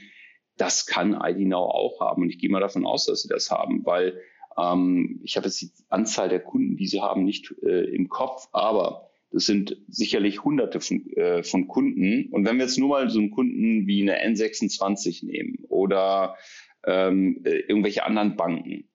Das 0.56 0.87
kann 0.87 1.12
IDNOW 1.22 1.70
auch 1.70 2.00
haben 2.00 2.22
und 2.22 2.30
ich 2.30 2.38
gehe 2.38 2.50
mal 2.50 2.60
davon 2.60 2.87
aus, 2.87 3.06
dass 3.06 3.22
sie 3.22 3.28
das 3.28 3.50
haben, 3.50 3.84
weil 3.84 4.20
ähm, 4.58 5.20
ich 5.22 5.36
habe 5.36 5.46
jetzt 5.46 5.60
die 5.60 5.70
Anzahl 5.88 6.28
der 6.28 6.40
Kunden, 6.40 6.76
die 6.76 6.86
sie 6.86 7.00
haben, 7.00 7.24
nicht 7.24 7.54
äh, 7.62 7.84
im 7.84 8.08
Kopf, 8.08 8.48
aber 8.52 9.10
das 9.30 9.46
sind 9.46 9.76
sicherlich 9.88 10.42
hunderte 10.42 10.80
von, 10.80 11.06
äh, 11.12 11.42
von 11.42 11.68
Kunden. 11.68 12.32
Und 12.32 12.46
wenn 12.46 12.56
wir 12.56 12.64
jetzt 12.64 12.78
nur 12.78 12.88
mal 12.88 13.10
so 13.10 13.18
einen 13.18 13.30
Kunden 13.30 13.86
wie 13.86 14.00
eine 14.02 14.26
N26 14.26 15.26
nehmen 15.26 15.64
oder 15.68 16.36
ähm, 16.84 17.42
äh, 17.44 17.58
irgendwelche 17.58 18.04
anderen 18.04 18.36
Banken, 18.36 18.88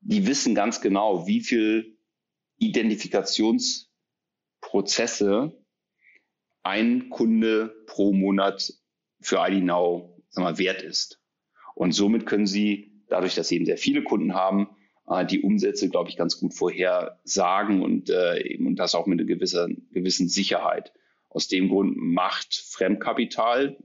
die 0.00 0.26
wissen 0.26 0.54
ganz 0.54 0.80
genau, 0.80 1.26
wie 1.26 1.40
viel 1.40 1.98
Identifikationsprozesse 2.58 5.52
ein 6.62 7.10
Kunde 7.10 7.74
pro 7.86 8.12
Monat 8.12 8.72
für 9.20 9.44
ID 9.48 9.64
Now 9.64 10.12
sag 10.32 10.44
mal, 10.44 10.58
wert 10.58 10.82
ist. 10.82 11.20
Und 11.74 11.92
somit 11.92 12.26
können 12.26 12.46
sie 12.46 12.91
dadurch, 13.12 13.34
dass 13.34 13.48
sie 13.48 13.56
eben 13.56 13.66
sehr 13.66 13.78
viele 13.78 14.02
Kunden 14.02 14.34
haben, 14.34 14.68
äh, 15.08 15.24
die 15.24 15.40
Umsätze, 15.40 15.88
glaube 15.88 16.10
ich, 16.10 16.16
ganz 16.16 16.38
gut 16.38 16.54
vorhersagen 16.54 17.82
und, 17.82 18.10
äh, 18.10 18.42
eben, 18.42 18.66
und 18.66 18.76
das 18.76 18.94
auch 18.94 19.06
mit 19.06 19.20
einer 19.20 19.26
gewissen, 19.26 19.88
gewissen 19.92 20.28
Sicherheit. 20.28 20.92
Aus 21.28 21.48
dem 21.48 21.68
Grund 21.68 21.96
macht 21.96 22.54
Fremdkapital 22.54 23.76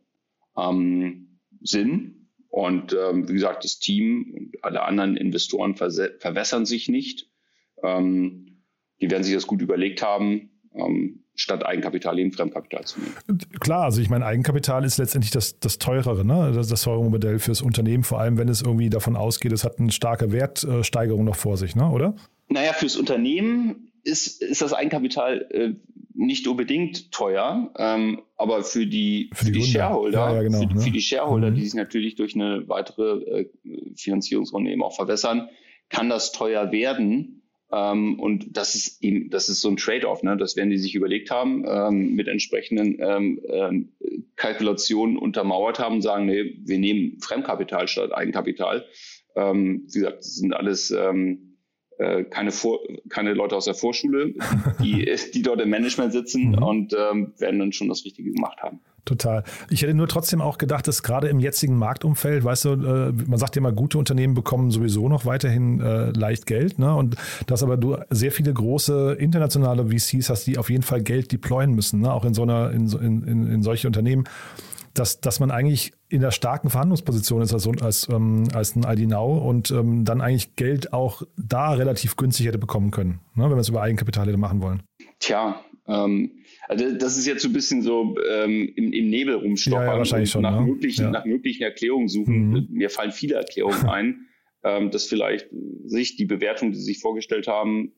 ähm, 0.58 1.40
Sinn. 1.62 2.30
Und 2.50 2.94
ähm, 2.94 3.28
wie 3.30 3.34
gesagt, 3.34 3.64
das 3.64 3.80
Team 3.80 4.34
und 4.36 4.64
alle 4.64 4.84
anderen 4.84 5.18
Investoren 5.18 5.76
verwässern 5.76 6.66
sich 6.66 6.88
nicht. 6.88 7.30
Ähm, 7.84 8.64
die 9.00 9.12
werden 9.12 9.24
sich 9.24 9.34
das 9.34 9.48
gut 9.48 9.62
überlegt 9.62 10.02
haben. 10.02 10.57
Ähm, 10.78 11.24
statt 11.38 11.66
Eigenkapital 11.66 12.18
eben 12.20 12.32
Fremdkapital 12.32 12.86
zu 12.86 13.00
nehmen. 13.00 13.40
Klar, 13.60 13.84
also 13.84 14.02
ich 14.02 14.10
meine, 14.10 14.26
Eigenkapital 14.26 14.84
ist 14.84 14.98
letztendlich 14.98 15.32
das, 15.32 15.60
das 15.60 15.78
teurere, 15.78 16.26
ne? 16.26 16.52
das, 16.54 16.68
das 16.68 16.82
teurere 16.82 17.10
Modell 17.10 17.40
fürs 17.40 17.62
Unternehmen, 17.62 18.04
vor 18.04 18.20
allem 18.20 18.38
wenn 18.38 18.50
es 18.50 18.62
irgendwie 18.62 18.90
davon 18.90 19.16
ausgeht, 19.16 19.52
es 19.52 19.64
hat 19.64 19.80
eine 19.80 19.92
starke 19.92 20.32
Wertsteigerung 20.32 21.24
noch 21.24 21.36
vor 21.36 21.56
sich, 21.58 21.76
ne? 21.76 21.90
oder? 21.90 22.16
Naja, 22.50 22.74
fürs 22.74 22.96
Unternehmen 22.96 23.92
ist, 24.04 24.42
ist 24.42 24.62
das 24.62 24.74
Eigenkapital 24.74 25.48
äh, 25.52 25.74
nicht 26.16 26.48
unbedingt 26.48 27.12
teuer, 27.12 27.72
ähm, 27.78 28.22
aber 28.36 28.64
für 28.64 28.88
die, 28.88 29.30
für 29.34 29.46
die, 29.46 29.52
für 29.52 29.60
die 29.60 29.64
Shareholder, 29.64 30.20
ja, 30.20 30.36
ja, 30.36 30.42
genau, 30.42 30.60
für, 30.60 30.66
ne? 30.66 30.82
für, 30.82 30.92
die 30.92 31.02
Shareholder, 31.02 31.52
mhm. 31.52 31.56
die 31.56 31.66
sich 31.66 31.76
natürlich 31.76 32.16
durch 32.16 32.34
eine 32.34 32.68
weitere 32.68 33.42
äh, 33.42 33.50
Finanzierungsrunde 33.96 34.72
eben 34.72 34.82
auch 34.82 34.96
verwässern, 34.96 35.50
kann 35.90 36.10
das 36.10 36.32
teuer 36.32 36.72
werden. 36.72 37.37
Ähm, 37.72 38.20
und 38.20 38.56
das 38.56 38.76
ist 38.76 39.04
eben, 39.04 39.30
das 39.30 39.50
ist 39.50 39.62
so 39.62 39.70
ein 39.70 39.78
Trade-off, 39.78 40.24
ne? 40.24 40.38
Das 40.38 40.56
werden 40.56 40.70
die 40.70 40.78
sich 40.78 40.96
überlegt 40.96 41.32
haben, 41.32 41.66
ähm, 41.68 42.14
mit 42.14 42.28
entsprechenden 42.28 42.98
ähm, 43.00 43.42
ähm, 43.50 43.92
Kalkulationen 44.36 45.18
untermauert 45.18 45.80
haben 45.80 45.96
und 45.96 46.02
sagen, 46.02 46.26
nee, 46.26 46.58
wir 46.64 46.80
nehmen 46.80 47.20
Fremdkapital 47.20 47.88
statt 47.88 48.14
Eigenkapital. 48.14 48.86
Ähm, 49.36 49.88
wie 49.92 50.00
gesagt, 50.00 50.20
das 50.20 50.36
sind 50.36 50.54
alles 50.54 50.92
ähm, 50.92 51.47
äh, 51.47 51.47
keine, 52.30 52.52
Vor 52.52 52.80
keine 53.10 53.34
Leute 53.34 53.56
aus 53.56 53.66
der 53.66 53.74
Vorschule, 53.74 54.34
die, 54.82 55.10
die 55.34 55.42
dort 55.42 55.62
im 55.62 55.70
Management 55.70 56.14
sitzen 56.14 56.50
mhm. 56.50 56.64
und 56.64 56.94
ähm, 56.94 57.34
werden 57.38 57.60
dann 57.60 57.74
schon 57.74 57.90
das 57.90 58.06
Richtige 58.06 58.32
gemacht 58.32 58.62
haben. 58.62 58.80
Total. 59.06 59.44
Ich 59.70 59.82
hätte 59.82 59.94
nur 59.94 60.10
trotzdem 60.10 60.42
auch 60.42 60.58
gedacht, 60.58 60.86
dass 60.88 61.02
gerade 61.02 61.30
im 61.30 61.40
jetzigen 61.40 61.78
Marktumfeld, 61.78 62.44
weißt 62.44 62.66
du, 62.66 62.70
äh, 62.72 63.12
man 63.26 63.38
sagt 63.38 63.56
ja 63.56 63.62
immer, 63.62 63.72
gute 63.72 63.98
Unternehmen 63.98 64.34
bekommen 64.34 64.70
sowieso 64.70 65.08
noch 65.08 65.26
weiterhin 65.26 65.80
äh, 65.80 66.12
leicht 66.12 66.46
Geld, 66.46 66.78
ne? 66.78 66.94
Und 66.94 67.16
dass 67.48 67.64
aber 67.64 67.78
du 67.78 67.98
sehr 68.10 68.34
viele 68.34 68.54
große 68.54 69.16
internationale 69.18 69.88
VCs 69.88 70.30
hast, 70.30 70.46
die 70.46 70.58
auf 70.58 70.70
jeden 70.70 70.84
Fall 70.84 71.02
Geld 71.02 71.32
deployen 71.32 71.74
müssen, 71.74 72.02
ne? 72.02 72.14
auch 72.14 72.26
in 72.26 72.34
so 72.34 72.44
einer, 72.44 72.72
in, 72.72 72.92
in, 72.92 73.48
in 73.48 73.64
solche 73.64 73.88
Unternehmen 73.88 74.26
dass, 74.98 75.22
dass 75.22 75.40
man 75.40 75.52
eigentlich 75.52 75.94
in 76.10 76.22
der 76.22 76.32
starken 76.32 76.70
Verhandlungsposition 76.70 77.42
ist 77.42 77.54
als, 77.54 77.68
als, 77.82 78.08
ähm, 78.10 78.48
als 78.54 78.76
ein 78.76 78.84
ID 78.84 79.10
Now 79.10 79.38
und 79.38 79.72
ähm, 79.72 80.06
dann 80.06 80.22
eigentlich 80.22 80.56
Geld 80.56 80.94
auch 80.94 81.24
da 81.38 81.74
relativ 81.74 82.16
günstig 82.16 82.48
hätte 82.48 82.58
bekommen 82.58 82.92
können, 82.92 83.20
ne, 83.36 83.44
wenn 83.44 83.52
wir 83.52 83.58
es 83.58 83.70
über 83.70 83.82
Eigenkapital 83.82 84.28
hätte 84.28 84.38
machen 84.38 84.62
wollen. 84.62 84.84
Tja, 85.20 85.62
ähm, 85.88 86.32
also 86.68 86.92
das 86.94 87.18
ist 87.18 87.28
jetzt 87.28 87.42
so 87.42 87.50
ein 87.50 87.54
bisschen 87.54 87.82
so 87.82 88.16
ähm, 88.30 88.72
im, 88.76 88.94
im, 88.94 89.10
Nebel 89.10 89.36
rumstochern 89.36 89.86
ja, 89.86 89.94
ja, 89.94 89.98
wahrscheinlich 89.98 90.30
schon, 90.30 90.42
nach, 90.42 90.60
ne? 90.60 90.66
möglichen, 90.66 91.06
ja. 91.06 91.12
nach 91.12 91.26
möglichen 91.26 91.64
Erklärungen 91.64 92.08
suchen. 92.08 92.50
Mhm. 92.50 92.68
Mir 92.70 92.90
fallen 92.90 93.12
viele 93.12 93.36
Erklärungen 93.36 93.86
ein, 93.90 94.28
ähm, 94.64 94.92
dass 94.92 95.06
vielleicht 95.06 95.48
sich 95.86 96.16
die 96.16 96.26
Bewertung, 96.26 96.72
die 96.72 96.78
sie 96.78 96.86
sich 96.86 97.00
vorgestellt 97.00 97.48
haben, 97.48 97.94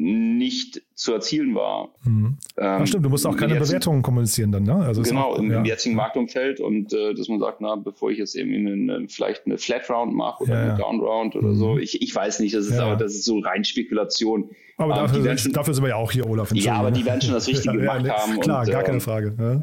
nicht 0.00 0.80
zu 0.94 1.12
erzielen 1.12 1.54
war. 1.54 1.90
Mhm. 2.04 2.38
Ähm, 2.56 2.86
stimmt, 2.86 3.04
du 3.04 3.10
musst 3.10 3.26
auch 3.26 3.36
keine 3.36 3.56
Bewertungen 3.56 4.00
kommunizieren 4.00 4.50
dann, 4.50 4.62
ne? 4.62 4.76
Also 4.76 5.02
genau, 5.02 5.32
auch, 5.32 5.38
im, 5.38 5.50
ja. 5.50 5.62
jetzigen 5.62 5.94
Marktumfeld 5.94 6.58
und 6.58 6.94
äh, 6.94 7.12
dass 7.12 7.28
man 7.28 7.38
sagt, 7.38 7.60
na, 7.60 7.76
bevor 7.76 8.10
ich 8.10 8.16
jetzt 8.16 8.34
eben 8.34 8.66
eine, 8.66 9.08
vielleicht 9.08 9.44
eine 9.44 9.58
Flat 9.58 9.90
Round 9.90 10.14
mache 10.14 10.44
oder 10.44 10.54
ja, 10.54 10.68
eine 10.70 10.78
Down 10.78 11.00
Round 11.00 11.36
oder 11.36 11.48
mhm. 11.48 11.54
so, 11.54 11.78
ich, 11.78 12.00
ich 12.00 12.14
weiß 12.14 12.40
nicht, 12.40 12.54
das 12.54 12.66
ist 12.66 12.78
aber 12.78 12.96
das 12.96 13.12
ist 13.12 13.24
so 13.24 13.40
rein 13.40 13.62
Spekulation. 13.62 14.48
Aber 14.78 14.94
ähm, 14.94 15.00
dafür, 15.00 15.36
schon, 15.36 15.52
dafür, 15.52 15.74
sind 15.74 15.84
wir 15.84 15.90
ja 15.90 15.96
auch 15.96 16.10
hier, 16.10 16.26
Olaf. 16.26 16.50
Ja, 16.54 16.76
aber 16.76 16.90
die 16.90 17.04
werden 17.04 17.20
schon 17.20 17.34
das 17.34 17.46
Richtige 17.46 17.76
gemacht 17.78 18.08
haben. 18.08 18.40
Klar, 18.40 18.62
und, 18.62 18.70
gar 18.70 18.82
keine 18.82 18.94
ähm, 18.94 19.00
Frage. 19.02 19.34
Ne? 19.36 19.62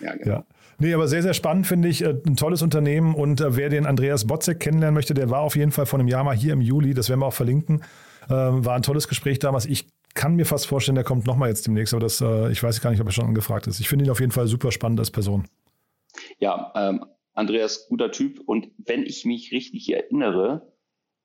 Ja, 0.00 0.16
genau. 0.16 0.44
Nee, 0.80 0.94
aber 0.94 1.08
sehr, 1.08 1.22
sehr 1.22 1.34
spannend 1.34 1.66
finde 1.66 1.88
ich. 1.88 2.02
Äh, 2.02 2.14
ein 2.26 2.36
tolles 2.36 2.60
Unternehmen. 2.60 3.14
Und 3.14 3.40
äh, 3.40 3.56
wer 3.56 3.70
den 3.70 3.86
Andreas 3.86 4.26
Botzek 4.26 4.60
kennenlernen 4.60 4.94
möchte, 4.94 5.14
der 5.14 5.30
war 5.30 5.40
auf 5.40 5.56
jeden 5.56 5.72
Fall 5.72 5.86
vor 5.86 5.98
einem 5.98 6.08
Jahr 6.08 6.24
mal 6.24 6.36
hier 6.36 6.52
im 6.52 6.60
Juli. 6.60 6.92
Das 6.92 7.08
werden 7.08 7.20
wir 7.20 7.26
auch 7.26 7.32
verlinken. 7.32 7.80
Ähm, 8.30 8.64
war 8.64 8.74
ein 8.74 8.82
tolles 8.82 9.08
Gespräch 9.08 9.38
damals. 9.38 9.66
Ich 9.66 9.86
kann 10.14 10.34
mir 10.34 10.44
fast 10.44 10.66
vorstellen, 10.66 10.96
der 10.96 11.04
kommt 11.04 11.26
nochmal 11.26 11.48
jetzt 11.48 11.66
demnächst, 11.66 11.94
aber 11.94 12.00
das, 12.00 12.20
äh, 12.20 12.50
ich 12.50 12.62
weiß 12.62 12.80
gar 12.80 12.90
nicht, 12.90 13.00
ob 13.00 13.06
er 13.06 13.12
schon 13.12 13.26
angefragt 13.26 13.66
ist. 13.66 13.80
Ich 13.80 13.88
finde 13.88 14.04
ihn 14.04 14.10
auf 14.10 14.20
jeden 14.20 14.32
Fall 14.32 14.46
super 14.46 14.72
spannend 14.72 14.98
als 15.00 15.10
Person. 15.10 15.46
Ja, 16.38 16.72
ähm, 16.74 17.04
Andreas, 17.34 17.86
guter 17.88 18.10
Typ. 18.10 18.40
Und 18.44 18.68
wenn 18.78 19.04
ich 19.04 19.24
mich 19.24 19.52
richtig 19.52 19.92
erinnere, 19.92 20.72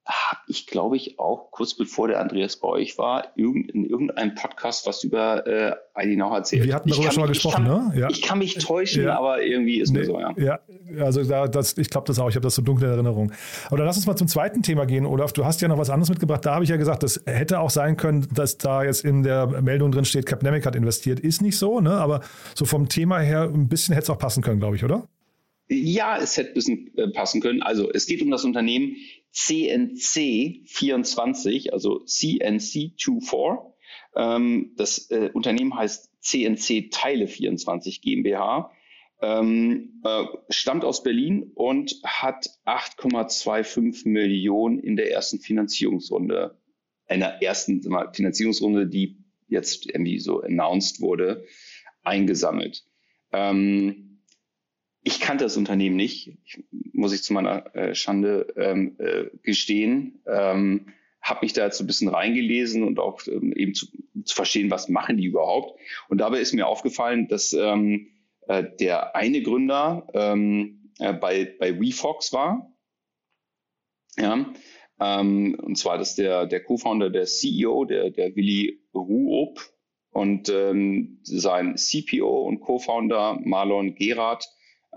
habe 0.06 0.42
ich, 0.48 0.68
glaube 0.68 0.98
ich, 0.98 1.18
auch 1.18 1.50
kurz 1.52 1.76
bevor 1.76 2.10
der 2.10 2.20
Andreas 2.20 2.58
bei 2.58 2.68
euch 2.68 2.98
war, 2.98 3.38
in 3.38 3.86
irgendeinem 3.86 4.36
Podcast 4.36 4.86
was 4.86 5.04
über 5.04 5.48
äh, 5.48 5.76
ID 5.98 6.18
Now 6.18 6.36
erzählt. 6.36 6.66
Wir 6.66 6.76
hatten 6.76 6.90
darüber 6.90 7.12
schon 7.12 7.22
mal 7.22 7.28
gesprochen, 7.28 7.66
kann, 7.66 7.90
ne? 7.90 8.00
Ja. 8.00 8.10
Ich 8.10 8.22
kann 8.22 8.40
mich 8.40 8.56
täuschen, 8.56 9.06
ja. 9.06 9.18
aber 9.18 9.42
irgendwie 9.42 9.80
ist 9.80 9.92
nee, 9.92 10.00
mir 10.00 10.06
so, 10.06 10.20
ja. 10.20 10.34
Ja, 10.38 10.60
also 11.00 11.24
da, 11.24 11.48
das, 11.48 11.78
ich 11.78 11.90
glaube 11.90 12.08
das 12.08 12.20
auch. 12.20 12.28
Ich 12.28 12.36
habe 12.36 12.44
das 12.44 12.56
so 12.56 12.62
dunkle 12.62 12.88
Erinnerung. 12.88 13.32
Aber 13.68 13.78
dann 13.78 13.86
lass 13.86 13.96
uns 13.96 14.06
mal 14.06 14.18
zum 14.18 14.28
zweiten 14.28 14.62
Thema 14.62 14.86
gehen, 14.86 15.06
Olaf. 15.06 15.32
Du 15.32 15.46
hast 15.46 15.62
ja 15.62 15.70
noch 15.70 15.78
was 15.78 15.90
anderes 15.90 16.10
mitgebracht. 16.10 16.46
Da 16.46 16.56
habe 16.56 16.66
ich 16.66 16.70
ja 16.70 16.78
gesagt, 16.78 17.04
das 17.04 17.22
hätte 17.26 17.60
auch 17.60 17.70
sein 17.70 17.96
können, 17.96 18.28
dass 18.34 18.58
da 18.58 18.84
jetzt 18.84 19.06
in 19.06 19.24
der 19.24 19.48
Meldung 19.62 19.92
drin 19.92 20.04
steht, 20.04 20.26
Capnemic 20.26 20.66
hat 20.66 20.76
investiert. 20.76 21.22
Ist 21.22 21.42
nicht 21.42 21.58
so, 21.58 21.80
ne? 21.80 21.92
Aber 21.92 22.22
so 22.56 22.66
vom 22.66 22.90
Thema 22.90 23.20
her 23.20 23.44
ein 23.44 23.70
bisschen 23.70 23.94
hätte 23.94 24.04
es 24.04 24.10
auch 24.10 24.20
passen 24.20 24.44
können, 24.44 24.60
glaube 24.60 24.76
ich, 24.76 24.84
oder? 24.84 25.08
Ja, 25.70 26.18
es 26.18 26.36
hätte 26.38 26.50
ein 26.50 26.54
bisschen 26.54 26.98
äh, 26.98 27.08
passen 27.08 27.42
können. 27.42 27.62
Also 27.62 27.90
es 27.92 28.06
geht 28.06 28.22
um 28.22 28.30
das 28.30 28.44
Unternehmen 28.44 28.98
CNC24, 29.34 31.72
also 31.72 32.04
CNC24. 32.06 33.74
Ähm, 34.16 34.74
das 34.78 35.10
äh, 35.10 35.32
Unternehmen 35.34 35.76
heißt 35.76 36.12
CNC 36.22 36.92
Teile 36.92 37.28
24 37.28 38.02
GmbH, 38.02 38.72
ähm, 39.22 40.02
äh, 40.04 40.24
stammt 40.50 40.86
aus 40.86 41.02
Berlin 41.04 41.52
und 41.56 42.00
hat 42.04 42.50
8,25 42.66 44.08
Millionen 44.08 44.80
in 44.80 44.96
der 44.96 45.12
ersten 45.12 45.40
Finanzierungsrunde, 45.40 46.58
einer 47.08 47.42
ersten 47.42 47.82
Finanzierungsrunde, 48.14 48.88
die 48.88 49.18
jetzt 49.48 49.88
irgendwie 49.88 50.20
so 50.20 50.42
announced 50.42 51.02
wurde, 51.02 51.46
eingesammelt. 52.04 52.86
Ähm, 53.32 54.03
ich 55.04 55.20
kannte 55.20 55.44
das 55.44 55.58
Unternehmen 55.58 55.96
nicht, 55.96 56.34
ich, 56.46 56.64
muss 56.94 57.14
ich 57.14 57.24
zu 57.24 57.34
meiner 57.34 57.76
äh, 57.76 57.94
Schande 57.94 58.48
ähm, 58.56 58.96
äh, 59.00 59.26
gestehen. 59.44 60.22
Ähm, 60.26 60.88
habe 61.22 61.40
mich 61.44 61.54
da 61.54 61.66
jetzt 61.66 61.78
so 61.78 61.84
ein 61.84 61.88
bisschen 61.88 62.10
reingelesen 62.10 62.84
und 62.84 63.00
auch 63.00 63.22
ähm, 63.28 63.54
eben 63.54 63.74
zu, 63.74 63.88
zu, 64.24 64.36
verstehen, 64.36 64.72
was 64.72 64.90
machen 64.90 65.18
die 65.18 65.26
überhaupt. 65.26 65.80
Und 66.10 66.20
dabei 66.20 66.40
ist 66.40 66.54
mir 66.54 66.68
aufgefallen, 66.68 67.28
dass 67.28 67.54
ähm, 67.54 68.08
äh, 68.48 68.64
der 68.80 69.16
eine 69.16 69.42
Gründer 69.42 70.08
ähm, 70.14 70.92
äh, 71.00 71.14
bei, 71.14 71.56
bei 71.60 71.80
WeFox 71.80 72.34
war. 72.34 72.74
Ja, 74.18 74.54
ähm, 75.00 75.58
und 75.62 75.78
zwar 75.78 75.98
das 75.98 76.16
der, 76.16 76.46
der 76.46 76.64
Co-Founder, 76.64 77.10
der 77.10 77.26
CEO, 77.26 77.86
der, 77.86 78.10
der 78.10 78.36
Willi 78.36 78.82
Ruop 78.94 79.60
und 80.12 80.50
ähm, 80.50 81.20
sein 81.24 81.78
CPO 81.78 82.44
und 82.44 82.60
Co-Founder 82.60 83.40
Marlon 83.44 83.96
Gerard 83.96 84.46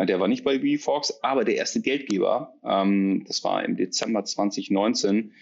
der 0.05 0.21
war 0.21 0.29
nicht 0.29 0.45
bei 0.45 0.63
WeFox, 0.63 1.23
aber 1.23 1.45
der 1.45 1.57
erste 1.57 1.81
Geldgeber, 1.81 2.55
ähm, 2.65 3.25
das 3.27 3.43
war 3.45 3.65
im 3.65 3.77
Dezember 3.77 4.25
2019, 4.25 5.33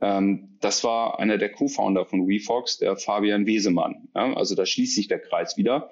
ähm, 0.00 0.56
das 0.60 0.84
war 0.84 1.18
einer 1.18 1.38
der 1.38 1.50
Co-Founder 1.50 2.06
von 2.06 2.28
WeFox, 2.28 2.78
der 2.78 2.96
Fabian 2.96 3.46
Wesemann. 3.46 4.08
Ja, 4.14 4.32
also 4.34 4.54
da 4.54 4.64
schließt 4.64 4.94
sich 4.94 5.08
der 5.08 5.18
Kreis 5.18 5.56
wieder. 5.56 5.90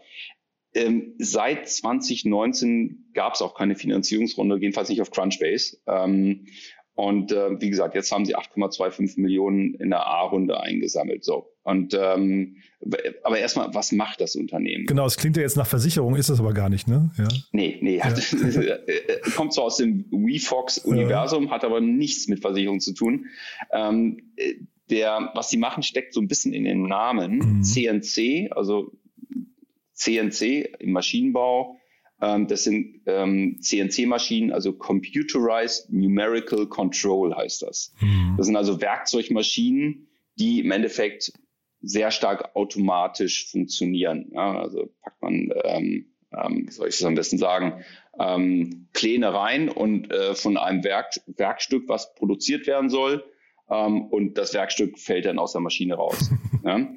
Ähm, 0.74 1.14
seit 1.18 1.68
2019 1.68 3.10
gab 3.14 3.34
es 3.34 3.42
auch 3.42 3.54
keine 3.54 3.76
Finanzierungsrunde, 3.76 4.58
jedenfalls 4.58 4.88
nicht 4.88 5.00
auf 5.00 5.10
Crunchbase. 5.10 5.78
Ähm, 5.86 6.46
und 6.96 7.30
äh, 7.30 7.60
wie 7.60 7.68
gesagt, 7.68 7.94
jetzt 7.94 8.10
haben 8.10 8.24
sie 8.24 8.34
8,25 8.34 9.20
Millionen 9.20 9.74
in 9.74 9.90
der 9.90 10.06
A-Runde 10.06 10.58
eingesammelt. 10.58 11.24
So. 11.24 11.52
Und 11.62 11.92
ähm, 11.92 12.56
aber 13.22 13.38
erstmal, 13.38 13.74
was 13.74 13.92
macht 13.92 14.22
das 14.22 14.34
Unternehmen? 14.34 14.86
Genau, 14.86 15.04
es 15.04 15.18
klingt 15.18 15.36
ja 15.36 15.42
jetzt 15.42 15.58
nach 15.58 15.66
Versicherung, 15.66 16.16
ist 16.16 16.30
es 16.30 16.40
aber 16.40 16.54
gar 16.54 16.70
nicht, 16.70 16.88
ne? 16.88 17.10
Ja. 17.18 17.28
Nee, 17.52 17.76
nee. 17.82 17.98
Ja. 17.98 18.04
Hat, 18.04 18.14
kommt 19.36 19.52
zwar 19.52 19.64
aus 19.64 19.76
dem 19.76 20.06
WeFox-Universum, 20.10 21.44
ja. 21.44 21.50
hat 21.50 21.64
aber 21.64 21.82
nichts 21.82 22.28
mit 22.28 22.40
Versicherung 22.40 22.80
zu 22.80 22.94
tun. 22.94 23.26
Ähm, 23.72 24.32
der, 24.88 25.32
was 25.34 25.50
sie 25.50 25.58
machen, 25.58 25.82
steckt 25.82 26.14
so 26.14 26.20
ein 26.22 26.28
bisschen 26.28 26.54
in 26.54 26.64
den 26.64 26.82
Namen. 26.84 27.58
Mhm. 27.58 27.62
CNC, 27.62 28.52
also 28.52 28.92
CNC 29.92 30.76
im 30.78 30.92
Maschinenbau 30.92 31.76
das 32.18 32.64
sind 32.64 33.02
ähm, 33.06 33.58
CNC-Maschinen, 33.60 34.52
also 34.52 34.72
Computerized 34.72 35.92
Numerical 35.92 36.66
Control 36.66 37.34
heißt 37.36 37.62
das. 37.62 37.92
Mhm. 38.00 38.34
Das 38.38 38.46
sind 38.46 38.56
also 38.56 38.80
Werkzeugmaschinen, 38.80 40.08
die 40.38 40.60
im 40.60 40.70
Endeffekt 40.70 41.32
sehr 41.82 42.10
stark 42.10 42.56
automatisch 42.56 43.50
funktionieren. 43.50 44.30
Ja, 44.32 44.58
also 44.58 44.88
packt 45.02 45.20
man, 45.22 45.52
ähm, 45.64 46.06
ähm, 46.32 46.64
wie 46.66 46.72
soll 46.72 46.88
ich 46.88 46.96
das 46.96 47.04
am 47.04 47.14
besten 47.14 47.38
sagen, 47.38 47.84
ähm, 48.18 48.88
Pläne 48.92 49.32
rein 49.32 49.68
und 49.68 50.10
äh, 50.10 50.34
von 50.34 50.56
einem 50.56 50.84
Werk, 50.84 51.12
Werkstück, 51.26 51.88
was 51.88 52.14
produziert 52.14 52.66
werden 52.66 52.88
soll, 52.88 53.24
ähm, 53.68 54.06
und 54.06 54.38
das 54.38 54.54
Werkstück 54.54 54.98
fällt 54.98 55.26
dann 55.26 55.38
aus 55.38 55.52
der 55.52 55.60
Maschine 55.60 55.94
raus. 55.94 56.30
ja. 56.64 56.88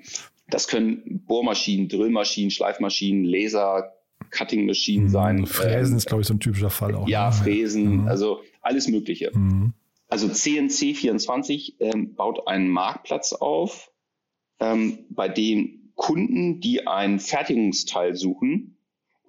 Das 0.48 0.68
können 0.68 1.24
Bohrmaschinen, 1.28 1.90
Drillmaschinen, 1.90 2.52
Schleifmaschinen, 2.52 3.24
Laser, 3.24 3.94
Cutting 4.30 4.66
Machine 4.66 5.06
mhm. 5.06 5.10
sein. 5.10 5.46
Fräsen 5.46 5.94
ähm, 5.94 5.98
ist, 5.98 6.08
glaube 6.08 6.22
ich, 6.22 6.28
so 6.28 6.34
ein 6.34 6.40
typischer 6.40 6.70
Fall 6.70 6.96
auch. 6.96 7.08
Ja, 7.08 7.28
ne? 7.28 7.36
Fräsen, 7.36 8.02
mhm. 8.02 8.08
also 8.08 8.42
alles 8.62 8.88
Mögliche. 8.88 9.32
Mhm. 9.34 9.74
Also 10.08 10.28
CNC24 10.28 11.76
ähm, 11.80 12.16
baut 12.16 12.48
einen 12.48 12.70
Marktplatz 12.70 13.34
auf, 13.34 13.92
ähm, 14.60 15.00
bei 15.10 15.30
dem 15.30 15.92
Kunden, 15.96 16.60
die 16.62 16.88
ein 16.88 17.20
Fertigungsteil 17.20 18.16
suchen, 18.16 18.76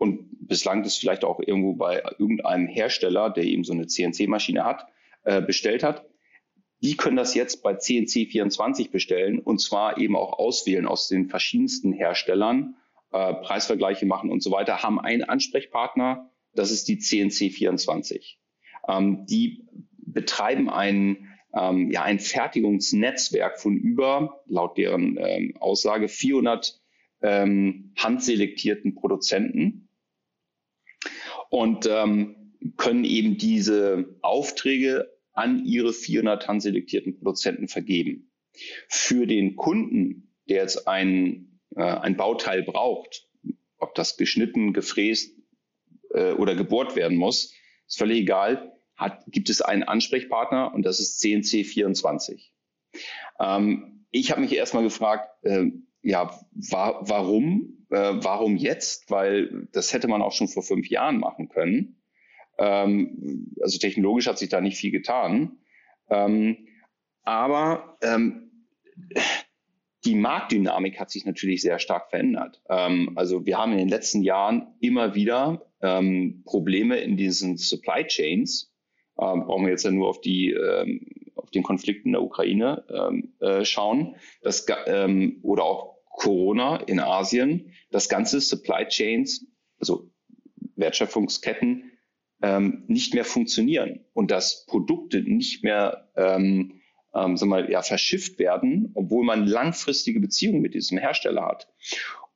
und 0.01 0.49
bislang 0.49 0.83
das 0.83 0.97
vielleicht 0.97 1.25
auch 1.25 1.41
irgendwo 1.41 1.75
bei 1.75 2.03
irgendeinem 2.19 2.67
Hersteller, 2.67 3.29
der 3.29 3.45
eben 3.45 3.65
so 3.65 3.75
eine 3.75 3.87
CNC-Maschine 3.87 4.65
hat, 4.65 4.87
äh, 5.25 5.43
bestellt 5.43 5.83
hat, 5.83 6.07
die 6.83 6.97
können 6.97 7.17
das 7.17 7.35
jetzt 7.35 7.63
bei 7.63 7.73
CNC24 7.73 8.91
bestellen 8.91 9.39
und 9.39 9.61
zwar 9.61 9.99
eben 9.99 10.17
auch 10.17 10.39
auswählen 10.39 10.87
aus 10.87 11.09
den 11.09 11.29
verschiedensten 11.29 11.93
Herstellern 11.93 12.77
äh, 13.13 13.35
Preisvergleiche 13.35 14.07
machen 14.07 14.31
und 14.31 14.43
so 14.43 14.51
weiter, 14.51 14.83
haben 14.83 15.01
einen 15.01 15.25
Ansprechpartner, 15.25 16.31
das 16.55 16.71
ist 16.71 16.89
die 16.89 16.99
CNC24. 16.99 18.37
Ähm, 18.89 19.27
die 19.27 19.67
betreiben 19.99 20.69
ein, 20.71 21.29
ähm, 21.55 21.91
ja, 21.91 22.03
ein 22.03 22.19
Fertigungsnetzwerk 22.19 23.61
von 23.61 23.77
über, 23.77 24.43
laut 24.47 24.77
deren 24.79 25.17
ähm, 25.19 25.55
Aussage, 25.59 26.09
400 26.09 26.81
ähm, 27.23 27.93
handselektierten 27.97 28.95
Produzenten 28.95 29.89
und 31.51 31.87
ähm, 31.91 32.55
können 32.77 33.05
eben 33.05 33.37
diese 33.37 34.17
Aufträge 34.23 35.11
an 35.33 35.65
ihre 35.65 35.93
400 35.93 36.49
handselektierten 36.49 37.17
Produzenten 37.17 37.69
vergeben. 37.69 38.31
Für 38.89 39.27
den 39.27 39.57
Kunden, 39.57 40.35
der 40.49 40.63
jetzt 40.63 40.89
einen 40.89 41.50
äh, 41.77 41.83
ein 41.83 42.17
Bauteil 42.17 42.63
braucht, 42.63 43.29
ob 43.79 43.95
das 43.95 44.17
geschnitten, 44.17 44.73
gefräst 44.73 45.37
äh, 46.13 46.33
oder 46.33 46.55
gebohrt 46.55 46.97
werden 46.97 47.17
muss, 47.17 47.55
ist 47.87 47.99
völlig 47.99 48.19
egal, 48.21 48.73
hat, 48.97 49.25
gibt 49.29 49.51
es 49.51 49.63
einen 49.63 49.83
Ansprechpartner 49.83 50.73
und 50.75 50.83
das 50.85 51.01
ist 51.01 51.23
CNC24. 51.23 52.51
Ähm, 53.41 54.07
ich 54.11 54.31
habe 54.31 54.41
mich 54.41 54.55
erstmal 54.55 54.83
gefragt, 54.83 55.31
äh, 55.45 55.67
ja, 56.03 56.39
wa 56.53 57.01
warum, 57.03 57.87
äh, 57.91 58.15
warum 58.15 58.57
jetzt? 58.57 59.11
Weil 59.11 59.69
das 59.73 59.93
hätte 59.93 60.09
man 60.09 60.23
auch 60.23 60.33
schon 60.33 60.49
vor 60.49 60.63
fünf 60.63 60.89
Jahren 60.89 61.19
machen 61.19 61.49
können. 61.49 62.01
Ähm, 62.59 63.55
also 63.61 63.79
technologisch 63.79 64.27
hat 64.27 64.39
sich 64.39 64.49
da 64.49 64.61
nicht 64.61 64.77
viel 64.77 64.91
getan. 64.91 65.59
Ähm, 66.09 66.69
aber 67.23 67.97
ähm, 68.03 68.67
die 70.05 70.15
Marktdynamik 70.15 70.99
hat 70.99 71.11
sich 71.11 71.27
natürlich 71.27 71.61
sehr 71.63 71.79
stark 71.79 72.11
verändert. 72.11 72.63
Ähm, 72.69 73.13
also 73.17 73.45
wir 73.45 73.59
haben 73.59 73.73
in 73.73 73.79
den 73.79 73.89
letzten 73.89 74.23
Jahren 74.23 74.75
immer 74.81 75.15
wieder 75.15 75.67
ähm, 75.83 76.43
Probleme 76.45 76.99
in 76.99 77.17
diesen 77.17 77.57
Supply 77.57 78.05
Chains. 78.07 78.73
Ähm, 79.19 79.45
brauchen 79.45 79.65
wir 79.65 79.71
jetzt 79.71 79.85
ja 79.85 79.91
nur 79.91 80.09
auf 80.09 80.21
die 80.21 80.53
ähm, 80.53 81.07
auf 81.35 81.51
den 81.51 81.63
Konflikt 81.63 82.07
in 82.07 82.13
der 82.13 82.23
Ukraine 82.23 82.85
ähm, 82.91 83.35
äh, 83.41 83.65
schauen, 83.65 84.17
das, 84.43 84.67
ähm, 84.87 85.39
oder 85.43 85.65
auch 85.65 85.97
Corona 86.11 86.77
in 86.77 87.01
Asien. 87.01 87.73
Das 87.91 88.09
ganze 88.09 88.41
Supply 88.41 88.87
Chains, 88.87 89.47
also 89.79 90.11
Wertschöpfungsketten, 90.77 91.85
nicht 92.87 93.13
mehr 93.13 93.27
funktionieren 93.27 94.07
und 94.15 94.31
dass 94.31 94.65
Produkte 94.65 95.21
nicht 95.21 95.63
mehr 95.63 96.09
ähm, 96.17 96.80
ähm, 97.15 97.37
sagen 97.37 97.51
wir, 97.51 97.71
ja, 97.71 97.83
verschifft 97.83 98.39
werden, 98.39 98.93
obwohl 98.95 99.25
man 99.25 99.47
langfristige 99.47 100.21
Beziehungen 100.21 100.61
mit 100.61 100.75
diesem 100.75 100.99
Hersteller 100.99 101.47
hat. 101.47 101.69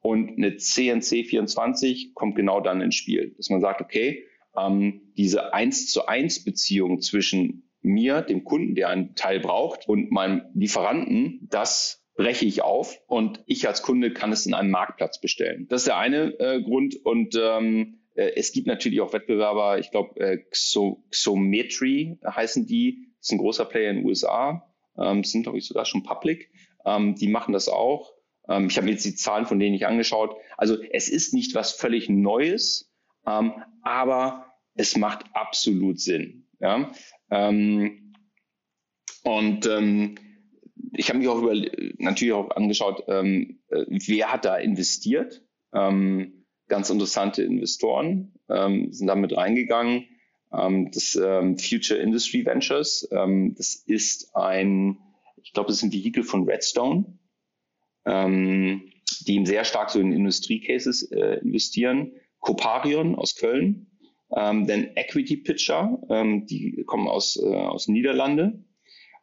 Und 0.00 0.36
eine 0.36 0.56
CNC 0.56 1.26
24 1.26 2.14
kommt 2.14 2.36
genau 2.36 2.60
dann 2.60 2.80
ins 2.80 2.94
Spiel, 2.94 3.34
dass 3.36 3.48
man 3.48 3.60
sagt, 3.60 3.80
okay, 3.80 4.26
ähm, 4.56 5.12
diese 5.16 5.54
eins 5.54 5.90
zu 5.90 6.06
eins 6.06 6.44
Beziehung 6.44 7.00
zwischen 7.00 7.70
mir, 7.80 8.22
dem 8.22 8.44
Kunden, 8.44 8.74
der 8.74 8.88
einen 8.88 9.14
Teil 9.14 9.40
braucht, 9.40 9.88
und 9.88 10.10
meinem 10.10 10.42
Lieferanten, 10.54 11.48
das 11.50 12.04
breche 12.16 12.44
ich 12.44 12.62
auf 12.62 13.00
und 13.06 13.42
ich 13.46 13.66
als 13.66 13.82
Kunde 13.82 14.12
kann 14.12 14.32
es 14.32 14.46
in 14.46 14.54
einem 14.54 14.70
Marktplatz 14.70 15.20
bestellen. 15.20 15.66
Das 15.68 15.82
ist 15.82 15.88
der 15.88 15.98
eine 15.98 16.38
äh, 16.38 16.62
Grund 16.62 16.96
und 17.04 17.38
ähm, 17.40 17.98
äh, 18.14 18.32
es 18.36 18.52
gibt 18.52 18.66
natürlich 18.66 19.00
auch 19.00 19.12
Wettbewerber, 19.12 19.78
ich 19.78 19.90
glaube 19.90 20.20
äh, 20.20 20.38
Xometry 21.10 22.18
heißen 22.24 22.66
die, 22.66 23.13
ist 23.24 23.32
ein 23.32 23.38
großer 23.38 23.64
Player 23.64 23.90
in 23.90 23.96
den 23.96 24.06
USA, 24.06 24.70
ähm, 24.98 25.24
sind, 25.24 25.44
glaube 25.44 25.58
ich, 25.58 25.66
sogar 25.66 25.86
schon 25.86 26.02
public. 26.02 26.50
Ähm, 26.84 27.14
die 27.14 27.28
machen 27.28 27.52
das 27.52 27.68
auch. 27.68 28.12
Ähm, 28.48 28.66
ich 28.68 28.76
habe 28.76 28.86
mir 28.86 28.92
jetzt 28.92 29.04
die 29.04 29.14
Zahlen 29.14 29.46
von 29.46 29.58
denen 29.58 29.72
nicht 29.72 29.86
angeschaut. 29.86 30.36
Also 30.56 30.76
es 30.92 31.08
ist 31.08 31.32
nicht 31.32 31.54
was 31.54 31.72
völlig 31.72 32.08
Neues, 32.08 32.92
ähm, 33.26 33.52
aber 33.82 34.54
es 34.74 34.96
macht 34.96 35.24
absolut 35.32 36.00
Sinn. 36.00 36.46
Ja? 36.60 36.92
Ähm, 37.30 38.14
und 39.22 39.66
ähm, 39.66 40.16
ich 40.92 41.08
habe 41.08 41.18
mich 41.18 41.28
auch 41.28 41.38
über, 41.38 41.54
natürlich 41.96 42.34
auch 42.34 42.50
angeschaut, 42.50 43.08
äh, 43.08 43.54
wer 43.68 44.32
hat 44.32 44.44
da 44.44 44.56
investiert. 44.56 45.42
Ganz 45.72 46.88
interessante 46.88 47.42
Investoren 47.42 48.32
sind 48.46 49.06
damit 49.08 49.36
reingegangen. 49.36 50.06
Ähm, 50.56 50.90
das 50.92 51.16
ähm, 51.16 51.58
Future 51.58 52.00
Industry 52.00 52.44
Ventures, 52.44 53.08
ähm, 53.10 53.54
das 53.56 53.74
ist 53.86 54.34
ein, 54.36 54.98
ich 55.42 55.52
glaube, 55.52 55.68
das 55.68 55.78
ist 55.78 55.82
ein 55.82 55.92
Vehikel 55.92 56.22
von 56.22 56.48
Redstone, 56.48 57.18
die 58.06 59.34
eben 59.34 59.46
sehr 59.46 59.64
stark 59.64 59.88
so 59.88 59.98
in 59.98 60.12
Industriecases 60.12 61.10
äh, 61.10 61.38
investieren. 61.40 62.12
Coparion 62.40 63.14
aus 63.14 63.36
Köln, 63.36 63.86
ähm, 64.36 64.66
dann 64.66 64.88
Equity 64.96 65.38
Pitcher, 65.38 65.98
ähm, 66.10 66.46
die 66.46 66.84
kommen 66.86 67.08
aus, 67.08 67.40
äh, 67.42 67.46
aus 67.46 67.88
Niederlande. 67.88 68.62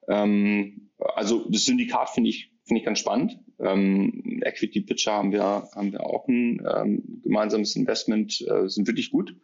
Ähm, 0.07 0.89
also 0.97 1.47
das 1.49 1.65
Syndikat 1.65 2.09
finde 2.09 2.29
ich, 2.29 2.51
finde 2.65 2.79
ich 2.79 2.85
ganz 2.85 2.99
spannend. 2.99 3.39
Ähm, 3.59 4.41
Equity 4.43 4.81
Pitcher 4.81 5.13
haben 5.13 5.31
wir, 5.31 5.43
haben 5.43 5.91
wir 5.91 6.01
auch 6.01 6.27
ein 6.27 6.61
ähm, 6.75 7.21
gemeinsames 7.23 7.75
Investment, 7.75 8.41
äh, 8.41 8.67
sind 8.67 8.87
wirklich 8.87 9.11
gut. 9.11 9.35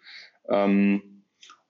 Ähm, 0.50 1.17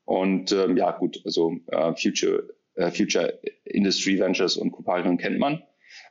und 0.08 0.54
ähm, 0.54 0.78
ja, 0.78 0.92
gut, 0.92 1.22
also 1.26 1.58
äh, 1.68 1.94
Future, 1.94 2.48
äh, 2.76 2.92
Future 2.92 3.38
Industry 3.66 4.18
Ventures 4.18 4.56
und 4.56 4.72
Coparion 4.72 5.18
kennt 5.18 5.38
man. 5.38 5.62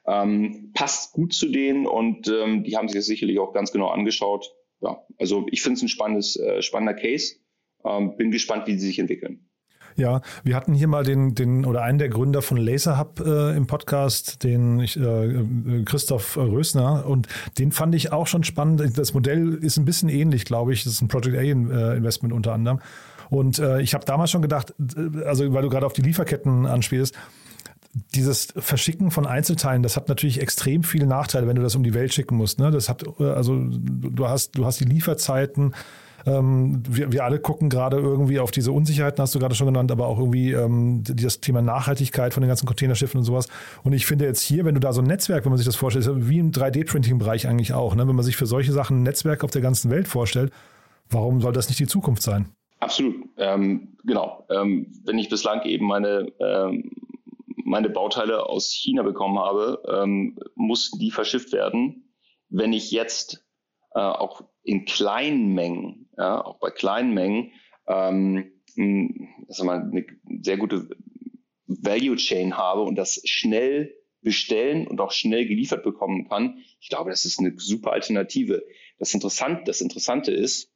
Ähm, 0.06 0.70
passt 0.74 1.14
gut 1.14 1.32
zu 1.32 1.48
denen 1.48 1.86
und 1.86 2.28
ähm, 2.28 2.62
die 2.62 2.76
haben 2.76 2.88
sich 2.88 2.98
das 2.98 3.06
sicherlich 3.06 3.38
auch 3.38 3.54
ganz 3.54 3.72
genau 3.72 3.88
angeschaut. 3.88 4.52
Ja, 4.82 5.02
also 5.18 5.46
ich 5.50 5.62
finde 5.62 5.78
es 5.78 5.82
ein 5.82 5.88
spannendes, 5.88 6.36
äh, 6.36 6.60
spannender 6.60 6.92
Case. 6.92 7.36
Ähm, 7.86 8.18
bin 8.18 8.30
gespannt, 8.30 8.66
wie 8.66 8.78
sie 8.78 8.86
sich 8.86 8.98
entwickeln. 8.98 9.48
Ja, 9.96 10.20
wir 10.44 10.56
hatten 10.56 10.74
hier 10.74 10.88
mal 10.88 11.02
den, 11.02 11.34
den 11.34 11.64
oder 11.64 11.80
einen 11.80 11.96
der 11.98 12.10
Gründer 12.10 12.42
von 12.42 12.58
LaserHub 12.58 13.20
äh, 13.24 13.56
im 13.56 13.66
Podcast, 13.66 14.44
den 14.44 14.80
ich, 14.80 14.98
äh, 14.98 15.42
Christoph 15.86 16.36
Rösner, 16.36 17.06
und 17.06 17.28
den 17.58 17.72
fand 17.72 17.94
ich 17.94 18.12
auch 18.12 18.26
schon 18.26 18.44
spannend. 18.44 18.98
Das 18.98 19.14
Modell 19.14 19.54
ist 19.54 19.78
ein 19.78 19.86
bisschen 19.86 20.10
ähnlich, 20.10 20.44
glaube 20.44 20.74
ich. 20.74 20.84
Das 20.84 20.92
ist 20.92 21.00
ein 21.00 21.08
Project 21.08 21.38
A 21.38 21.40
äh, 21.40 21.96
Investment 21.96 22.34
unter 22.34 22.52
anderem. 22.52 22.80
Und 23.30 23.58
äh, 23.58 23.80
ich 23.80 23.94
habe 23.94 24.04
damals 24.04 24.30
schon 24.30 24.42
gedacht, 24.42 24.74
also 25.24 25.52
weil 25.52 25.62
du 25.62 25.68
gerade 25.68 25.86
auf 25.86 25.92
die 25.92 26.02
Lieferketten 26.02 26.66
anspielst, 26.66 27.14
dieses 28.14 28.48
Verschicken 28.56 29.10
von 29.10 29.26
Einzelteilen, 29.26 29.82
das 29.82 29.96
hat 29.96 30.08
natürlich 30.08 30.40
extrem 30.40 30.82
viele 30.82 31.06
Nachteile, 31.06 31.46
wenn 31.46 31.56
du 31.56 31.62
das 31.62 31.74
um 31.74 31.82
die 31.82 31.94
Welt 31.94 32.12
schicken 32.12 32.36
musst. 32.36 32.58
Ne? 32.58 32.70
Das 32.70 32.88
hat, 32.88 33.04
äh, 33.18 33.24
also 33.24 33.58
du 33.68 34.28
hast, 34.28 34.56
du 34.56 34.66
hast 34.66 34.80
die 34.80 34.84
Lieferzeiten, 34.84 35.74
ähm, 36.26 36.82
wir, 36.88 37.12
wir 37.12 37.24
alle 37.24 37.38
gucken 37.38 37.70
gerade 37.70 37.98
irgendwie 37.98 38.40
auf 38.40 38.50
diese 38.50 38.72
Unsicherheiten, 38.72 39.22
hast 39.22 39.34
du 39.34 39.38
gerade 39.38 39.54
schon 39.54 39.68
genannt, 39.68 39.92
aber 39.92 40.08
auch 40.08 40.18
irgendwie 40.18 40.52
ähm, 40.52 41.02
das 41.04 41.40
Thema 41.40 41.62
Nachhaltigkeit 41.62 42.34
von 42.34 42.42
den 42.42 42.48
ganzen 42.48 42.66
Containerschiffen 42.66 43.18
und 43.18 43.24
sowas. 43.24 43.46
Und 43.84 43.92
ich 43.92 44.06
finde 44.06 44.24
jetzt 44.24 44.42
hier, 44.42 44.64
wenn 44.64 44.74
du 44.74 44.80
da 44.80 44.92
so 44.92 45.00
ein 45.00 45.06
Netzwerk, 45.06 45.44
wenn 45.44 45.52
man 45.52 45.58
sich 45.58 45.66
das 45.66 45.76
vorstellt, 45.76 46.08
wie 46.28 46.38
im 46.38 46.50
3D-Printing-Bereich 46.50 47.46
eigentlich 47.46 47.72
auch, 47.72 47.94
ne? 47.94 48.06
wenn 48.08 48.16
man 48.16 48.24
sich 48.24 48.36
für 48.36 48.46
solche 48.46 48.72
Sachen 48.72 48.98
ein 48.98 49.02
Netzwerk 49.04 49.44
auf 49.44 49.52
der 49.52 49.62
ganzen 49.62 49.90
Welt 49.90 50.08
vorstellt, 50.08 50.52
warum 51.08 51.40
soll 51.40 51.52
das 51.52 51.68
nicht 51.68 51.78
die 51.78 51.86
Zukunft 51.86 52.22
sein? 52.22 52.48
Absolut, 52.86 53.30
ähm, 53.36 53.96
genau. 54.04 54.46
Ähm, 54.48 54.92
wenn 55.04 55.18
ich 55.18 55.28
bislang 55.28 55.64
eben 55.64 55.86
meine, 55.86 56.32
ähm, 56.38 56.92
meine 57.64 57.90
Bauteile 57.90 58.46
aus 58.48 58.70
China 58.72 59.02
bekommen 59.02 59.40
habe, 59.40 59.82
ähm, 59.92 60.38
mussten 60.54 61.00
die 61.00 61.10
verschifft 61.10 61.52
werden. 61.52 62.14
Wenn 62.48 62.72
ich 62.72 62.92
jetzt 62.92 63.44
äh, 63.92 63.98
auch 63.98 64.42
in 64.62 64.84
kleinen 64.84 65.52
Mengen, 65.52 66.08
ja, 66.16 66.44
auch 66.44 66.60
bei 66.60 66.70
kleinen 66.70 67.12
Mengen, 67.12 67.50
ähm, 67.88 68.52
mal, 68.76 69.80
eine 69.80 70.06
sehr 70.42 70.56
gute 70.56 70.88
Value 71.66 72.14
Chain 72.14 72.56
habe 72.56 72.82
und 72.82 72.94
das 72.94 73.20
schnell 73.24 73.96
bestellen 74.22 74.86
und 74.86 75.00
auch 75.00 75.10
schnell 75.10 75.48
geliefert 75.48 75.82
bekommen 75.82 76.28
kann, 76.28 76.58
ich 76.78 76.88
glaube, 76.88 77.10
das 77.10 77.24
ist 77.24 77.40
eine 77.40 77.52
super 77.56 77.90
Alternative. 77.90 78.62
Das, 79.00 79.12
Interessant, 79.12 79.66
das 79.66 79.80
Interessante 79.80 80.30
ist, 80.30 80.72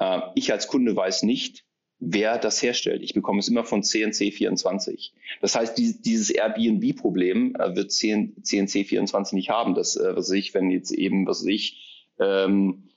äh, 0.00 0.20
ich 0.34 0.52
als 0.52 0.66
Kunde 0.66 0.96
weiß 0.96 1.22
nicht, 1.22 1.64
wer 2.00 2.38
das 2.38 2.62
herstellt. 2.62 3.02
Ich 3.02 3.14
bekomme 3.14 3.38
es 3.38 3.48
immer 3.48 3.64
von 3.64 3.82
CNC24. 3.82 5.12
Das 5.40 5.54
heißt, 5.54 5.78
die, 5.78 6.00
dieses 6.02 6.30
Airbnb-Problem 6.30 7.54
äh, 7.56 7.76
wird 7.76 7.90
CNC24 7.90 9.34
nicht 9.34 9.50
haben. 9.50 9.74
Das, 9.74 9.96
äh, 9.96 10.16
was 10.16 10.30
ich, 10.30 10.54
wenn 10.54 10.70
jetzt 10.70 10.90
eben, 10.90 11.26
was 11.26 11.44
ich, 11.44 12.14
ähm, 12.18 12.89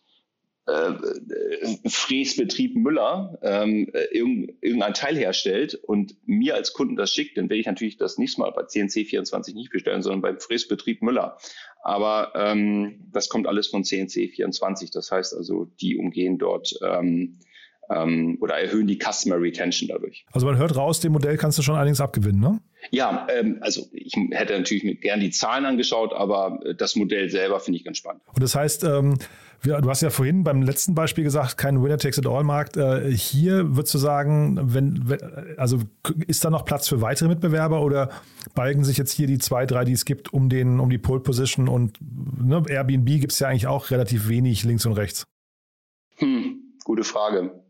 äh, 0.66 1.90
Fräsbetrieb 1.90 2.76
Müller 2.76 3.38
ähm, 3.42 3.92
irgendein 4.12 4.94
Teil 4.94 5.18
herstellt 5.18 5.76
und 5.76 6.16
mir 6.26 6.56
als 6.56 6.74
Kunden 6.74 6.96
das 6.96 7.14
schickt, 7.14 7.38
dann 7.38 7.50
werde 7.50 7.60
ich 7.60 7.66
natürlich 7.66 7.98
das 7.98 8.18
nächste 8.18 8.42
Mal 8.42 8.52
bei 8.52 8.64
CNC24 8.64 9.56
nicht 9.56 9.72
bestellen, 9.72 10.02
sondern 10.02 10.22
beim 10.22 10.40
Fräsbetrieb 10.40 11.02
Müller. 11.02 11.38
Aber 11.84 12.32
ähm, 12.36 13.10
das 13.12 13.28
kommt 13.28 13.46
alles 13.46 13.68
von 13.68 13.84
CNC24. 13.84 14.94
Das 14.94 15.12
heißt 15.12 15.34
also, 15.36 15.66
die 15.82 15.98
umgehen 15.98 16.38
dort 16.38 16.74
ähm, 16.82 17.40
ähm, 17.90 18.38
oder 18.42 18.56
erhöhen 18.56 18.88
die 18.88 19.00
Customer 19.00 19.40
Retention 19.40 19.90
dadurch. 19.90 20.26
Also 20.32 20.46
man 20.46 20.58
hört 20.58 20.76
raus, 20.76 21.00
dem 21.00 21.12
Modell 21.12 21.38
kannst 21.38 21.58
du 21.58 21.62
schon 21.62 21.76
einiges 21.76 22.02
abgewinnen, 22.02 22.40
ne? 22.40 22.60
Ja, 22.92 23.28
ähm, 23.34 23.58
also 23.62 23.84
ich 23.94 24.14
hätte 24.32 24.58
natürlich 24.58 24.84
mir 24.84 24.96
gern 24.96 25.20
die 25.20 25.32
Zahlen 25.32 25.66
angeschaut, 25.66 26.14
aber 26.14 26.60
äh, 26.66 26.76
das 26.76 26.96
Modell 26.96 27.30
selber 27.30 27.60
finde 27.60 27.78
ich 27.78 27.86
ganz 27.86 27.98
spannend. 27.98 28.22
Und 28.34 28.44
das 28.44 28.56
heißt, 28.56 28.84
ähm, 28.84 29.18
du 29.64 29.90
hast 29.90 30.02
ja 30.02 30.10
vorhin 30.10 30.44
beim 30.44 30.62
letzten 30.62 30.94
Beispiel 30.94 31.24
gesagt, 31.24 31.58
kein 31.58 31.82
Winner-Takes-it-all-Markt. 31.82 32.76
Äh, 32.76 33.12
hier 33.12 33.76
würdest 33.76 33.94
du 33.94 33.98
sagen, 33.98 34.60
wenn, 34.62 35.10
wenn, 35.10 35.20
also 35.58 35.80
ist 36.28 36.44
da 36.44 36.50
noch 36.50 36.66
Platz 36.66 36.90
für 36.90 37.02
weitere 37.02 37.30
Mitbewerber 37.30 37.82
oder 37.82 38.10
balgen 38.54 38.84
sich 38.84 38.98
jetzt 38.98 39.14
hier 39.14 39.28
die 39.28 39.38
zwei, 39.38 39.66
drei, 39.66 39.86
die 39.86 39.94
es 39.94 40.04
gibt, 40.04 40.34
um, 40.34 40.50
den, 40.50 40.80
um 40.80 40.90
die 40.90 40.98
Pole-Position 40.98 41.70
und 41.70 42.00
ne, 42.02 42.62
Airbnb 42.68 43.06
gibt 43.06 43.32
es 43.32 43.40
ja 43.40 43.48
eigentlich 43.48 43.68
auch 43.68 43.92
relativ 43.92 44.28
wenig 44.28 44.64
links 44.66 44.86
und 44.86 44.94
rechts? 44.94 45.26
Hm, 46.18 46.62
gute 46.84 47.04
Frage 47.04 47.63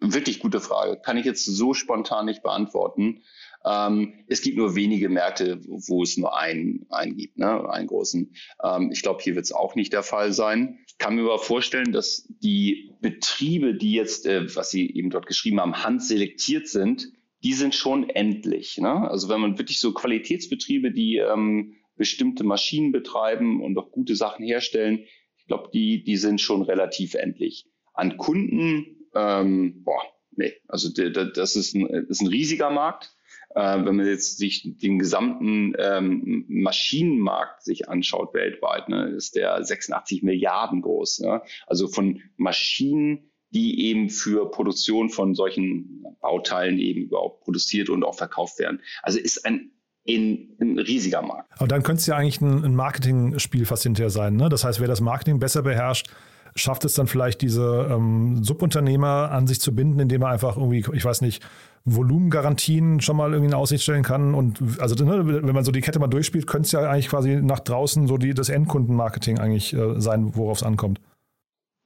wirklich 0.00 0.38
gute 0.38 0.60
Frage. 0.60 1.00
Kann 1.02 1.16
ich 1.16 1.24
jetzt 1.24 1.44
so 1.44 1.74
spontan 1.74 2.26
nicht 2.26 2.42
beantworten. 2.42 3.22
Ähm, 3.64 4.14
es 4.26 4.42
gibt 4.42 4.56
nur 4.56 4.74
wenige 4.74 5.08
Märkte, 5.08 5.60
wo 5.66 6.02
es 6.02 6.16
nur 6.16 6.36
einen, 6.36 6.86
einen 6.90 7.16
gibt, 7.16 7.38
ne? 7.38 7.68
einen 7.70 7.86
großen. 7.86 8.34
Ähm, 8.62 8.90
ich 8.92 9.02
glaube, 9.02 9.22
hier 9.22 9.34
wird 9.34 9.44
es 9.44 9.52
auch 9.52 9.74
nicht 9.74 9.92
der 9.92 10.02
Fall 10.02 10.32
sein. 10.32 10.78
Ich 10.86 10.98
kann 10.98 11.14
mir 11.14 11.22
aber 11.22 11.38
vorstellen, 11.38 11.92
dass 11.92 12.26
die 12.28 12.92
Betriebe, 13.00 13.74
die 13.74 13.92
jetzt, 13.92 14.26
äh, 14.26 14.54
was 14.54 14.70
Sie 14.70 14.90
eben 14.94 15.10
dort 15.10 15.26
geschrieben 15.26 15.60
haben, 15.60 15.82
handselektiert 15.84 16.68
sind, 16.68 17.12
die 17.44 17.54
sind 17.54 17.74
schon 17.74 18.08
endlich. 18.08 18.78
Ne? 18.78 19.10
Also 19.10 19.28
wenn 19.28 19.40
man 19.40 19.58
wirklich 19.58 19.80
so 19.80 19.92
Qualitätsbetriebe, 19.92 20.92
die 20.92 21.16
ähm, 21.16 21.76
bestimmte 21.96 22.44
Maschinen 22.44 22.92
betreiben 22.92 23.62
und 23.62 23.76
auch 23.78 23.90
gute 23.90 24.16
Sachen 24.16 24.44
herstellen, 24.44 25.04
ich 25.36 25.46
glaube, 25.46 25.70
die, 25.72 26.04
die 26.04 26.16
sind 26.16 26.40
schon 26.40 26.62
relativ 26.62 27.14
endlich. 27.14 27.66
An 27.94 28.16
Kunden 28.16 29.01
ähm, 29.14 29.82
boah, 29.84 30.02
nee, 30.32 30.52
also 30.68 30.88
das 30.90 31.56
ist 31.56 31.74
ein, 31.74 31.86
ist 31.86 32.22
ein 32.22 32.28
riesiger 32.28 32.70
Markt. 32.70 33.14
Äh, 33.54 33.84
wenn 33.84 33.96
man 33.96 34.06
jetzt 34.06 34.38
sich 34.38 34.78
den 34.78 34.98
gesamten 34.98 35.74
ähm, 35.78 36.46
Maschinenmarkt 36.48 37.62
sich 37.62 37.88
anschaut 37.88 38.32
weltweit, 38.32 38.88
ne, 38.88 39.10
ist 39.10 39.36
der 39.36 39.62
86 39.62 40.22
Milliarden 40.22 40.80
groß. 40.80 41.18
Ja? 41.18 41.42
Also 41.66 41.88
von 41.88 42.22
Maschinen, 42.36 43.30
die 43.50 43.88
eben 43.88 44.08
für 44.08 44.50
Produktion 44.50 45.10
von 45.10 45.34
solchen 45.34 46.02
Bauteilen 46.20 46.78
eben 46.78 47.02
überhaupt 47.02 47.44
produziert 47.44 47.90
und 47.90 48.04
auch 48.04 48.14
verkauft 48.14 48.58
werden. 48.58 48.80
Also 49.02 49.18
ist 49.18 49.44
ein 49.44 49.72
in, 50.04 50.56
ein 50.60 50.78
riesiger 50.78 51.22
Markt. 51.22 51.48
Aber 51.58 51.68
dann 51.68 51.82
könnte 51.82 52.00
es 52.00 52.06
ja 52.06 52.16
eigentlich 52.16 52.40
ein, 52.40 52.64
ein 52.64 52.74
Marketingspiel 52.74 53.66
fast 53.66 53.84
hinterher 53.84 54.10
sein. 54.10 54.34
Ne? 54.34 54.48
Das 54.48 54.64
heißt, 54.64 54.80
wer 54.80 54.88
das 54.88 55.00
Marketing 55.00 55.38
besser 55.38 55.62
beherrscht, 55.62 56.08
schafft 56.54 56.84
es 56.84 56.94
dann 56.94 57.06
vielleicht 57.06 57.42
diese 57.42 57.88
ähm, 57.90 58.42
Subunternehmer 58.44 59.30
an 59.30 59.46
sich 59.46 59.60
zu 59.60 59.74
binden, 59.74 60.00
indem 60.00 60.22
er 60.22 60.28
einfach 60.28 60.56
irgendwie, 60.56 60.84
ich 60.92 61.04
weiß 61.04 61.20
nicht, 61.22 61.42
Volumengarantien 61.84 63.00
schon 63.00 63.16
mal 63.16 63.32
irgendwie 63.32 63.50
in 63.50 63.54
Aussicht 63.54 63.82
stellen 63.82 64.04
kann. 64.04 64.34
Und 64.34 64.60
also 64.80 64.94
ne, 65.04 65.42
wenn 65.42 65.54
man 65.54 65.64
so 65.64 65.72
die 65.72 65.80
Kette 65.80 65.98
mal 65.98 66.06
durchspielt, 66.06 66.46
könnte 66.46 66.66
es 66.66 66.72
ja 66.72 66.88
eigentlich 66.88 67.08
quasi 67.08 67.36
nach 67.36 67.60
draußen 67.60 68.06
so 68.06 68.18
die, 68.18 68.34
das 68.34 68.48
Endkundenmarketing 68.48 69.38
eigentlich 69.38 69.72
äh, 69.74 70.00
sein, 70.00 70.36
worauf 70.36 70.58
es 70.58 70.62
ankommt. 70.62 71.00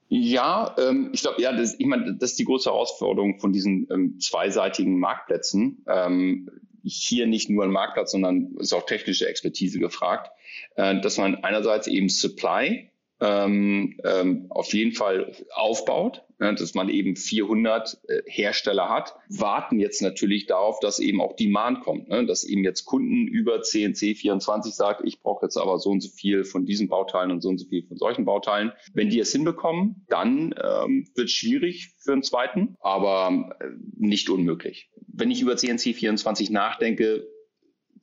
Ja, 0.09 0.76
ähm, 0.79 1.11
ich 1.12 1.22
glaube, 1.22 1.42
ja, 1.42 1.52
das, 1.52 1.74
ich 1.79 1.87
meine, 1.87 2.14
das 2.14 2.31
ist 2.33 2.38
die 2.38 2.44
große 2.44 2.70
Herausforderung 2.70 3.40
von 3.40 3.52
diesen 3.52 3.88
ähm, 3.90 4.20
zweiseitigen 4.20 5.00
Marktplätzen. 5.00 5.85
Ähm, 5.88 6.48
hier 6.85 7.26
nicht 7.26 7.50
nur 7.50 7.64
ein 7.64 7.70
Marktplatz, 7.70 8.12
sondern 8.12 8.55
ist 8.59 8.72
auch 8.72 8.87
technische 8.87 9.29
Expertise 9.29 9.81
gefragt, 9.81 10.31
äh, 10.76 11.00
dass 11.00 11.18
man 11.18 11.37
einerseits 11.42 11.88
eben 11.88 12.09
Supply 12.09 12.88
ähm, 13.20 13.98
ähm, 14.05 14.46
auf 14.50 14.72
jeden 14.72 14.92
Fall 14.92 15.33
aufbaut, 15.55 16.22
ne, 16.38 16.55
dass 16.55 16.74
man 16.74 16.88
eben 16.88 17.16
400 17.16 17.98
äh, 18.09 18.22
Hersteller 18.26 18.88
hat, 18.88 19.14
warten 19.29 19.79
jetzt 19.79 20.02
natürlich 20.02 20.46
darauf, 20.46 20.81
dass 20.81 20.98
eben 20.98 21.20
auch 21.20 21.35
Demand 21.37 21.81
kommt, 21.81 22.09
ne, 22.09 22.26
dass 22.26 22.44
eben 22.44 22.64
jetzt 22.64 22.85
Kunden 22.85 23.26
über 23.26 23.62
CNC 23.62 24.16
24 24.16 24.74
sagt, 24.74 25.02
ich 25.05 25.20
brauche 25.20 25.46
jetzt 25.46 25.57
aber 25.57 25.79
so 25.79 25.90
und 25.90 26.02
so 26.02 26.11
viel 26.11 26.44
von 26.44 26.66
diesen 26.66 26.88
Bauteilen 26.88 27.31
und 27.31 27.40
so 27.40 27.48
und 27.48 27.59
so 27.59 27.66
viel 27.66 27.87
von 27.87 27.96
solchen 27.96 28.24
Bauteilen. 28.24 28.72
Wenn 28.92 29.09
die 29.09 29.20
es 29.20 29.33
hinbekommen, 29.33 30.05
dann 30.09 30.55
ähm, 30.62 31.09
wird 31.14 31.29
es 31.29 31.33
schwierig 31.33 31.94
für 31.98 32.12
einen 32.12 32.22
zweiten, 32.22 32.76
aber 32.81 33.57
äh, 33.61 33.64
nicht 33.96 34.29
unmöglich. 34.29 34.90
Wenn 35.09 35.31
ich 35.31 35.40
über 35.40 35.57
CNC 35.57 35.94
24 35.94 36.50
nachdenke, 36.50 37.26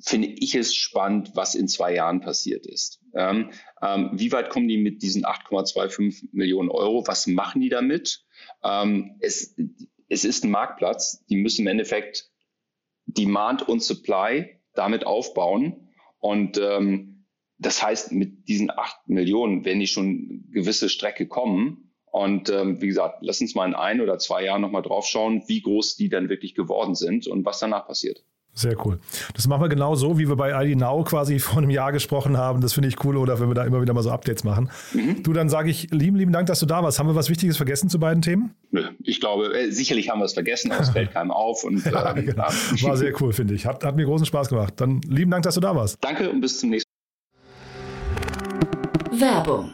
finde 0.05 0.27
ich 0.27 0.53
es 0.55 0.75
spannend, 0.75 1.31
was 1.33 1.55
in 1.55 1.67
zwei 1.67 1.95
Jahren 1.95 2.19
passiert 2.19 2.65
ist. 2.65 3.01
Ähm, 3.15 3.51
ähm, 3.81 4.11
wie 4.13 4.31
weit 4.31 4.49
kommen 4.49 4.67
die 4.67 4.77
mit 4.77 5.01
diesen 5.01 5.25
8,25 5.25 6.29
Millionen 6.33 6.69
Euro? 6.69 7.07
Was 7.07 7.25
machen 7.27 7.61
die 7.61 7.69
damit? 7.69 8.25
Ähm, 8.63 9.17
es, 9.21 9.55
es 10.09 10.25
ist 10.25 10.43
ein 10.43 10.51
Marktplatz. 10.51 11.25
Die 11.27 11.37
müssen 11.37 11.61
im 11.61 11.67
Endeffekt 11.67 12.29
Demand 13.05 13.67
und 13.67 13.81
Supply 13.81 14.59
damit 14.73 15.05
aufbauen. 15.05 15.89
Und 16.19 16.57
ähm, 16.57 17.25
das 17.57 17.81
heißt, 17.81 18.11
mit 18.11 18.47
diesen 18.49 18.71
8 18.71 19.07
Millionen 19.07 19.63
werden 19.63 19.79
die 19.79 19.87
schon 19.87 20.49
gewisse 20.51 20.89
Strecke 20.89 21.27
kommen. 21.27 21.93
Und 22.11 22.49
ähm, 22.49 22.81
wie 22.81 22.87
gesagt, 22.87 23.19
lass 23.21 23.41
uns 23.41 23.55
mal 23.55 23.67
in 23.67 23.73
ein 23.73 24.01
oder 24.01 24.19
zwei 24.19 24.43
Jahren 24.43 24.61
nochmal 24.61 24.83
drauf 24.83 25.05
schauen, 25.05 25.43
wie 25.47 25.61
groß 25.61 25.95
die 25.95 26.09
dann 26.09 26.29
wirklich 26.29 26.55
geworden 26.55 26.93
sind 26.93 27.25
und 27.25 27.45
was 27.45 27.59
danach 27.59 27.87
passiert. 27.87 28.23
Sehr 28.55 28.75
cool. 28.85 28.99
Das 29.33 29.47
machen 29.47 29.63
wir 29.63 29.69
genau 29.69 29.95
so, 29.95 30.19
wie 30.19 30.29
wir 30.29 30.35
bei 30.35 30.51
ID 30.63 30.77
Now 30.77 31.03
quasi 31.03 31.39
vor 31.39 31.57
einem 31.57 31.71
Jahr 31.71 31.91
gesprochen 31.91 32.37
haben. 32.37 32.61
Das 32.61 32.73
finde 32.73 32.87
ich 32.87 33.03
cool, 33.03 33.17
oder 33.17 33.39
wenn 33.39 33.47
wir 33.47 33.55
da 33.55 33.63
immer 33.63 33.81
wieder 33.81 33.93
mal 33.93 34.03
so 34.03 34.11
Updates 34.11 34.43
machen. 34.43 34.69
Mhm. 34.93 35.23
Du, 35.23 35.33
dann 35.33 35.49
sage 35.49 35.71
ich 35.71 35.89
lieben, 35.89 36.17
lieben 36.17 36.31
Dank, 36.31 36.45
dass 36.47 36.59
du 36.59 36.67
da 36.67 36.83
warst. 36.83 36.99
Haben 36.99 37.07
wir 37.07 37.15
was 37.15 37.29
Wichtiges 37.29 37.57
vergessen 37.57 37.89
zu 37.89 37.99
beiden 37.99 38.21
Themen? 38.21 38.53
Ich 39.03 39.19
glaube, 39.19 39.57
äh, 39.57 39.71
sicherlich 39.71 40.09
haben 40.09 40.19
wir 40.19 40.25
es 40.25 40.33
vergessen, 40.33 40.71
aber 40.71 40.81
es 40.81 40.91
fällt 40.91 41.11
keinem 41.13 41.31
auf. 41.31 41.63
Und, 41.63 41.83
ja, 41.83 42.15
ähm, 42.15 42.25
genau. 42.27 42.43
War 42.43 42.97
sehr 42.97 43.19
cool, 43.21 43.33
finde 43.33 43.55
ich. 43.55 43.65
Hat, 43.65 43.83
hat 43.83 43.95
mir 43.95 44.05
großen 44.05 44.27
Spaß 44.27 44.49
gemacht. 44.49 44.73
Dann 44.77 45.01
lieben 45.01 45.31
Dank, 45.31 45.43
dass 45.43 45.55
du 45.55 45.61
da 45.61 45.75
warst. 45.75 45.97
Danke 46.01 46.29
und 46.29 46.41
bis 46.41 46.59
zum 46.59 46.69
nächsten 46.69 46.89
Mal. 49.11 49.19
Werbung 49.19 49.73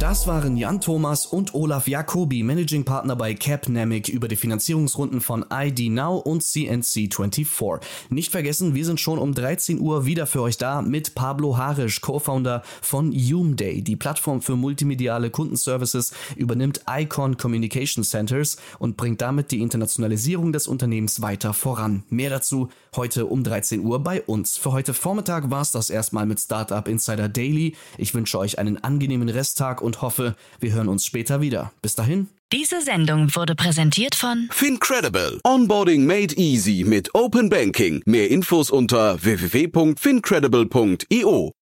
Das 0.00 0.26
waren 0.26 0.56
Jan 0.56 0.80
Thomas 0.80 1.26
und 1.26 1.52
Olaf 1.52 1.86
Jacobi, 1.86 2.42
Managing 2.42 2.86
Partner 2.86 3.16
bei 3.16 3.34
Capnamic 3.34 4.08
über 4.08 4.28
die 4.28 4.36
Finanzierungsrunden 4.36 5.20
von 5.20 5.44
ID 5.52 5.90
Now 5.90 6.16
und 6.16 6.42
CNC24. 6.42 7.80
Nicht 8.08 8.32
vergessen, 8.32 8.74
wir 8.74 8.86
sind 8.86 8.98
schon 8.98 9.18
um 9.18 9.34
13 9.34 9.78
Uhr 9.78 10.06
wieder 10.06 10.26
für 10.26 10.40
euch 10.40 10.56
da 10.56 10.80
mit 10.80 11.14
Pablo 11.14 11.58
Harisch, 11.58 12.00
Co-Founder 12.00 12.62
von 12.80 13.12
Umday. 13.12 13.82
Die 13.82 13.96
Plattform 13.96 14.40
für 14.40 14.56
multimediale 14.56 15.28
Kundenservices 15.28 16.14
übernimmt 16.34 16.80
Icon 16.88 17.36
Communication 17.36 18.02
Centers 18.02 18.56
und 18.78 18.96
bringt 18.96 19.20
damit 19.20 19.50
die 19.50 19.60
Internationalisierung 19.60 20.54
des 20.54 20.66
Unternehmens 20.66 21.20
weiter 21.20 21.52
voran. 21.52 22.04
Mehr 22.08 22.30
dazu 22.30 22.70
heute 22.96 23.26
um 23.26 23.44
13 23.44 23.80
Uhr 23.84 24.02
bei 24.02 24.22
uns. 24.22 24.56
Für 24.56 24.72
heute 24.72 24.94
Vormittag 24.94 25.50
war 25.50 25.60
es 25.60 25.72
das 25.72 25.90
erstmal 25.90 26.24
mit 26.24 26.40
Startup 26.40 26.88
Insider 26.88 27.28
Daily. 27.28 27.76
Ich 27.98 28.14
wünsche 28.14 28.38
euch 28.38 28.58
einen 28.58 28.82
angenehmen 28.82 29.28
Resttag 29.28 29.82
und 29.82 29.89
und 29.90 30.02
hoffe, 30.02 30.36
wir 30.60 30.72
hören 30.72 30.86
uns 30.88 31.04
später 31.04 31.40
wieder. 31.40 31.72
Bis 31.82 31.96
dahin. 31.96 32.28
Diese 32.52 32.80
Sendung 32.80 33.34
wurde 33.34 33.56
präsentiert 33.56 34.14
von 34.14 34.48
Fincredible. 34.52 35.40
Onboarding 35.44 36.06
made 36.06 36.36
easy 36.36 36.84
mit 36.86 37.12
Open 37.14 37.48
Banking. 37.48 38.02
Mehr 38.06 38.30
Infos 38.30 38.70
unter 38.70 39.20
www.fincredible.io. 39.22 41.52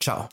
Ciao. 0.00 0.28